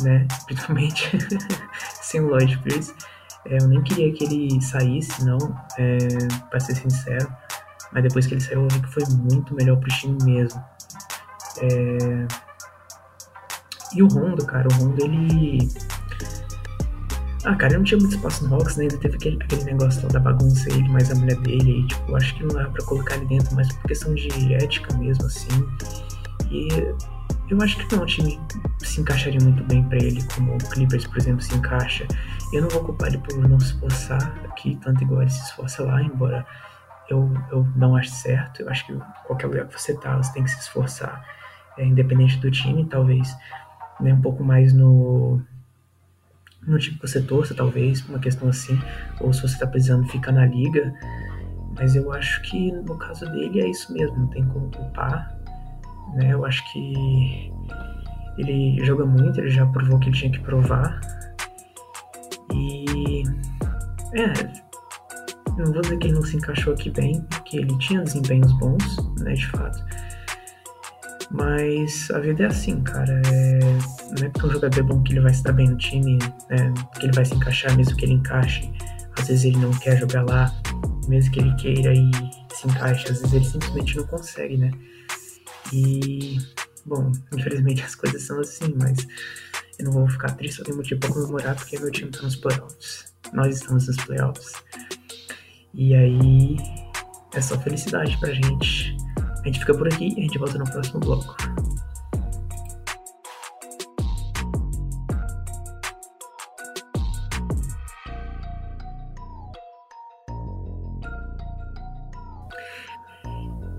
Né? 0.00 0.26
Principalmente 0.46 1.10
sem 2.02 2.20
o 2.20 2.28
Lloyd 2.28 2.58
Pierce. 2.58 2.94
É, 3.46 3.58
eu 3.58 3.68
nem 3.68 3.82
queria 3.82 4.12
que 4.12 4.24
ele 4.24 4.60
saísse, 4.60 5.24
não, 5.24 5.38
é, 5.78 5.96
pra 6.50 6.58
ser 6.58 6.74
sincero. 6.74 7.28
Mas 7.92 8.02
depois 8.02 8.26
que 8.26 8.34
ele 8.34 8.40
saiu, 8.40 8.62
eu 8.62 8.68
vi 8.68 8.80
que 8.80 8.92
foi 8.92 9.04
muito 9.16 9.54
melhor 9.54 9.76
pro 9.78 9.88
time 9.88 10.18
mesmo. 10.24 10.62
É... 11.58 12.26
E 13.94 14.02
o 14.02 14.08
Rondo, 14.08 14.44
cara, 14.44 14.68
o 14.68 14.74
Rondo 14.74 15.02
ele. 15.04 15.68
Ah, 17.44 17.54
cara, 17.54 17.72
ele 17.72 17.78
não 17.78 17.84
tinha 17.84 17.98
muito 17.98 18.16
espaço 18.16 18.46
no 18.46 18.56
Hawks, 18.56 18.76
né? 18.76 18.82
Ainda 18.82 18.98
teve 18.98 19.16
aquele, 19.16 19.38
aquele 19.40 19.64
negócio 19.64 20.02
lá 20.02 20.08
da 20.08 20.18
bagunça 20.18 20.68
aí, 20.72 20.88
mais 20.88 21.10
a 21.10 21.14
mulher 21.14 21.36
dele, 21.38 21.72
aí, 21.72 21.86
tipo, 21.86 22.16
acho 22.16 22.34
que 22.34 22.42
não 22.42 22.48
dava 22.48 22.70
pra 22.70 22.84
colocar 22.84 23.14
ele 23.14 23.26
dentro, 23.26 23.54
mas 23.54 23.72
por 23.72 23.82
questão 23.84 24.14
de 24.14 24.54
ética 24.54 24.94
mesmo, 24.96 25.26
assim. 25.26 25.48
E 26.50 26.68
eu 27.48 27.60
acho 27.62 27.76
que 27.78 27.94
não, 27.94 28.02
o 28.02 28.06
time 28.06 28.40
se 28.78 29.00
encaixaria 29.00 29.40
muito 29.40 29.62
bem 29.64 29.84
para 29.84 29.98
ele, 29.98 30.22
como 30.34 30.54
o 30.54 30.58
Clippers, 30.58 31.06
por 31.06 31.18
exemplo, 31.18 31.40
se 31.40 31.54
encaixa. 31.54 32.06
Eu 32.52 32.62
não 32.62 32.68
vou 32.68 32.82
culpar 32.84 33.08
ele 33.08 33.18
por 33.18 33.36
não 33.36 33.58
se 33.60 33.66
esforçar 33.66 34.34
aqui, 34.44 34.78
tanto 34.82 35.02
igual 35.02 35.22
ele 35.22 35.30
se 35.30 35.42
esforça 35.44 35.82
lá, 35.84 36.02
embora 36.02 36.46
eu, 37.08 37.32
eu 37.50 37.66
não 37.76 37.96
acho 37.96 38.10
certo. 38.10 38.62
Eu 38.62 38.68
acho 38.68 38.86
que 38.86 38.98
qualquer 39.24 39.46
lugar 39.46 39.66
que 39.66 39.80
você 39.80 39.94
tá, 39.94 40.16
você 40.16 40.32
tem 40.32 40.42
que 40.42 40.50
se 40.50 40.60
esforçar, 40.60 41.24
é, 41.78 41.84
independente 41.84 42.38
do 42.38 42.50
time, 42.50 42.84
talvez, 42.86 43.36
né, 44.00 44.12
um 44.12 44.20
pouco 44.20 44.42
mais 44.42 44.72
no 44.72 45.40
no 46.66 46.78
time 46.78 46.96
que 46.96 47.06
você 47.06 47.22
torça, 47.22 47.54
talvez, 47.54 48.04
uma 48.08 48.18
questão 48.18 48.48
assim, 48.48 48.76
ou 49.20 49.32
se 49.32 49.40
você 49.40 49.56
tá 49.56 49.68
precisando 49.68 50.04
ficar 50.08 50.32
na 50.32 50.44
liga. 50.44 50.92
Mas 51.78 51.94
eu 51.94 52.10
acho 52.10 52.42
que 52.42 52.72
no 52.72 52.96
caso 52.98 53.30
dele 53.30 53.60
é 53.60 53.68
isso 53.68 53.92
mesmo, 53.92 54.16
não 54.16 54.26
tem 54.26 54.44
como 54.48 54.68
culpar. 54.70 55.35
Né? 56.14 56.32
Eu 56.32 56.44
acho 56.44 56.62
que 56.72 57.52
ele 58.38 58.84
joga 58.84 59.04
muito, 59.04 59.40
ele 59.40 59.50
já 59.50 59.66
provou 59.66 59.98
que 59.98 60.08
ele 60.08 60.16
tinha 60.16 60.30
que 60.30 60.40
provar. 60.40 61.00
E. 62.52 63.22
É. 64.14 64.66
Não 65.58 65.72
vou 65.72 65.80
dizer 65.80 65.98
que 65.98 66.08
ele 66.08 66.14
não 66.14 66.22
se 66.22 66.36
encaixou 66.36 66.74
aqui 66.74 66.90
bem, 66.90 67.22
porque 67.30 67.56
ele 67.56 67.78
tinha 67.78 68.02
desempenhos 68.02 68.52
bons, 68.58 68.96
né, 69.20 69.32
de 69.32 69.46
fato. 69.46 69.82
Mas 71.30 72.10
a 72.10 72.20
vida 72.20 72.44
é 72.44 72.46
assim, 72.46 72.82
cara. 72.82 73.20
É... 73.26 73.60
Não 74.18 74.26
é 74.26 74.28
porque 74.30 74.46
um 74.46 74.50
jogador 74.50 74.84
bom 74.84 75.02
que 75.02 75.12
ele 75.12 75.20
vai 75.20 75.34
se 75.34 75.42
dar 75.42 75.52
bem 75.52 75.68
no 75.68 75.76
time, 75.76 76.18
né? 76.50 76.72
que 76.98 77.06
ele 77.06 77.12
vai 77.12 77.24
se 77.24 77.34
encaixar, 77.34 77.76
mesmo 77.76 77.96
que 77.96 78.04
ele 78.04 78.14
encaixe. 78.14 78.70
Às 79.18 79.28
vezes 79.28 79.44
ele 79.44 79.58
não 79.58 79.70
quer 79.72 79.96
jogar 79.98 80.22
lá, 80.22 80.52
mesmo 81.08 81.32
que 81.32 81.40
ele 81.40 81.54
queira 81.56 81.92
e 81.92 82.10
se 82.54 82.68
encaixe, 82.68 83.10
às 83.10 83.20
vezes 83.20 83.32
ele 83.32 83.44
simplesmente 83.44 83.96
não 83.96 84.06
consegue, 84.06 84.56
né? 84.56 84.70
E, 85.72 86.38
bom, 86.84 87.12
infelizmente 87.34 87.82
as 87.82 87.94
coisas 87.94 88.22
são 88.22 88.40
assim, 88.40 88.74
mas 88.80 89.06
eu 89.78 89.86
não 89.86 89.92
vou 89.92 90.08
ficar 90.08 90.32
triste, 90.32 90.56
só 90.56 90.64
tenho 90.64 90.76
motivo 90.76 91.00
pra 91.00 91.10
comemorar 91.10 91.54
porque 91.54 91.78
meu 91.78 91.90
time 91.90 92.10
tá 92.10 92.22
nos 92.22 92.36
playoffs. 92.36 93.12
Nós 93.32 93.56
estamos 93.56 93.86
nos 93.86 93.96
playoffs. 93.96 94.52
E 95.74 95.94
aí, 95.94 96.56
é 97.34 97.40
só 97.40 97.58
felicidade 97.60 98.16
pra 98.18 98.32
gente. 98.32 98.96
A 99.18 99.46
gente 99.46 99.60
fica 99.60 99.74
por 99.74 99.86
aqui 99.86 100.14
e 100.16 100.20
a 100.20 100.22
gente 100.22 100.38
volta 100.38 100.58
no 100.58 100.64
próximo 100.64 101.00
bloco. 101.00 101.36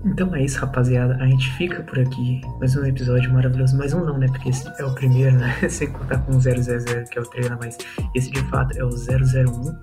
Então 0.08 0.34
é 0.34 0.42
isso, 0.42 0.58
rapaziada. 0.58 1.16
A 1.16 1.26
gente 1.26 1.52
fica 1.52 1.82
por 1.82 1.98
aqui. 1.98 2.40
Mais 2.58 2.74
um 2.74 2.84
episódio 2.84 3.32
maravilhoso. 3.32 3.76
Mais 3.76 3.92
um 3.92 4.04
não, 4.04 4.16
né? 4.16 4.26
Porque 4.28 4.48
esse 4.48 4.66
é 4.78 4.84
o 4.84 4.94
primeiro, 4.94 5.36
né? 5.36 5.54
Sem 5.68 5.92
contar 5.92 6.18
com 6.18 6.34
o 6.34 6.40
000, 6.40 6.56
que 7.10 7.18
é 7.18 7.20
o 7.20 7.26
trailer, 7.26 7.58
mas 7.58 7.76
esse 8.14 8.30
de 8.30 8.40
fato 8.48 8.76
é 8.78 8.84
o 8.84 8.88
001. 8.88 9.78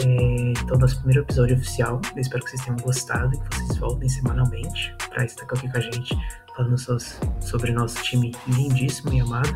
É, 0.00 0.52
então, 0.62 0.78
nosso 0.78 0.98
primeiro 0.98 1.22
episódio 1.22 1.56
oficial. 1.56 2.00
Eu 2.14 2.20
espero 2.20 2.44
que 2.44 2.50
vocês 2.50 2.62
tenham 2.62 2.76
gostado 2.78 3.34
e 3.34 3.38
que 3.38 3.56
vocês 3.56 3.78
voltem 3.78 4.08
semanalmente 4.08 4.94
para 5.08 5.24
estar 5.24 5.44
aqui 5.44 5.68
com 5.68 5.78
a 5.78 5.80
gente, 5.80 6.16
falando 6.54 6.76
sobre 7.40 7.72
nosso 7.72 8.02
time 8.02 8.32
lindíssimo 8.48 9.14
e 9.14 9.20
amado. 9.20 9.48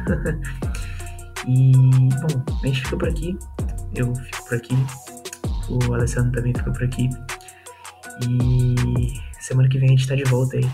e, 1.47 1.73
bom, 1.73 2.61
a 2.62 2.67
gente 2.67 2.83
fica 2.83 2.97
por 2.97 3.09
aqui. 3.09 3.39
Eu 3.95 4.15
fico 4.15 4.49
por 4.49 4.57
aqui. 4.57 4.75
O 5.69 5.95
Alessandro 5.95 6.33
também 6.33 6.55
fica 6.55 6.71
por 6.71 6.83
aqui. 6.83 7.11
E 8.27 9.27
Semana 9.47 9.69
que 9.69 9.79
vem 9.79 9.91
a 9.91 9.93
gente 9.93 10.09
tá 10.09 10.17
de 10.17 10.25
volta 10.25 10.57
aí. 10.57 10.69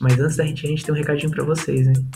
Mas 0.00 0.16
antes 0.20 0.36
da 0.36 0.44
gente, 0.44 0.64
a 0.64 0.68
gente 0.68 0.84
tem 0.84 0.94
um 0.94 0.96
recadinho 0.96 1.32
para 1.32 1.42
vocês, 1.42 1.88
hein? 1.88 2.08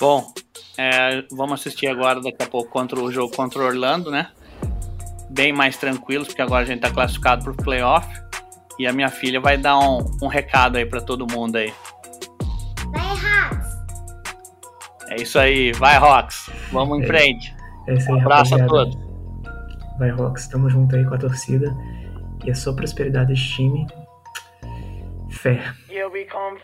Bom, 0.00 0.32
é, 0.78 1.22
vamos 1.30 1.60
assistir 1.60 1.86
agora 1.88 2.22
daqui 2.22 2.42
a 2.42 2.46
pouco 2.46 2.70
contra 2.70 2.98
o 2.98 3.12
jogo 3.12 3.36
contra 3.36 3.60
o 3.60 3.66
Orlando, 3.66 4.10
né? 4.10 4.30
Bem 5.28 5.52
mais 5.52 5.76
tranquilos, 5.76 6.28
porque 6.28 6.40
agora 6.40 6.62
a 6.62 6.66
gente 6.66 6.80
tá 6.80 6.90
classificado 6.90 7.44
pro 7.44 7.54
playoff. 7.54 8.08
E 8.78 8.86
a 8.86 8.92
minha 8.92 9.10
filha 9.10 9.38
vai 9.38 9.58
dar 9.58 9.78
um, 9.78 9.98
um 10.22 10.26
recado 10.26 10.78
aí 10.78 10.86
para 10.86 11.02
todo 11.02 11.30
mundo 11.30 11.56
aí. 11.56 11.74
Vai, 12.90 13.02
Hawks! 13.02 13.68
É 15.10 15.16
isso 15.16 15.38
aí, 15.38 15.72
vai, 15.72 15.98
Rocks. 15.98 16.48
Vamos 16.72 17.00
em 17.00 17.02
é, 17.02 17.06
frente. 17.06 17.54
É 17.86 17.92
isso 17.92 18.08
aí, 18.08 18.16
um 18.16 18.20
abraço 18.22 18.56
rapaziada. 18.56 18.64
a 18.64 18.84
todos. 18.86 18.98
Vai, 19.98 20.08
Rocks. 20.08 20.48
Tamo 20.48 20.70
junto 20.70 20.96
aí 20.96 21.04
com 21.04 21.14
a 21.14 21.18
torcida. 21.18 21.70
E 22.44 22.50
a 22.50 22.54
sua 22.54 22.74
prosperidade 22.74 23.32
deste 23.32 23.56
time. 23.56 23.86
Fé. 25.30 25.62
Yeah, 25.88 26.08
we 26.12 26.24
come. 26.24 26.58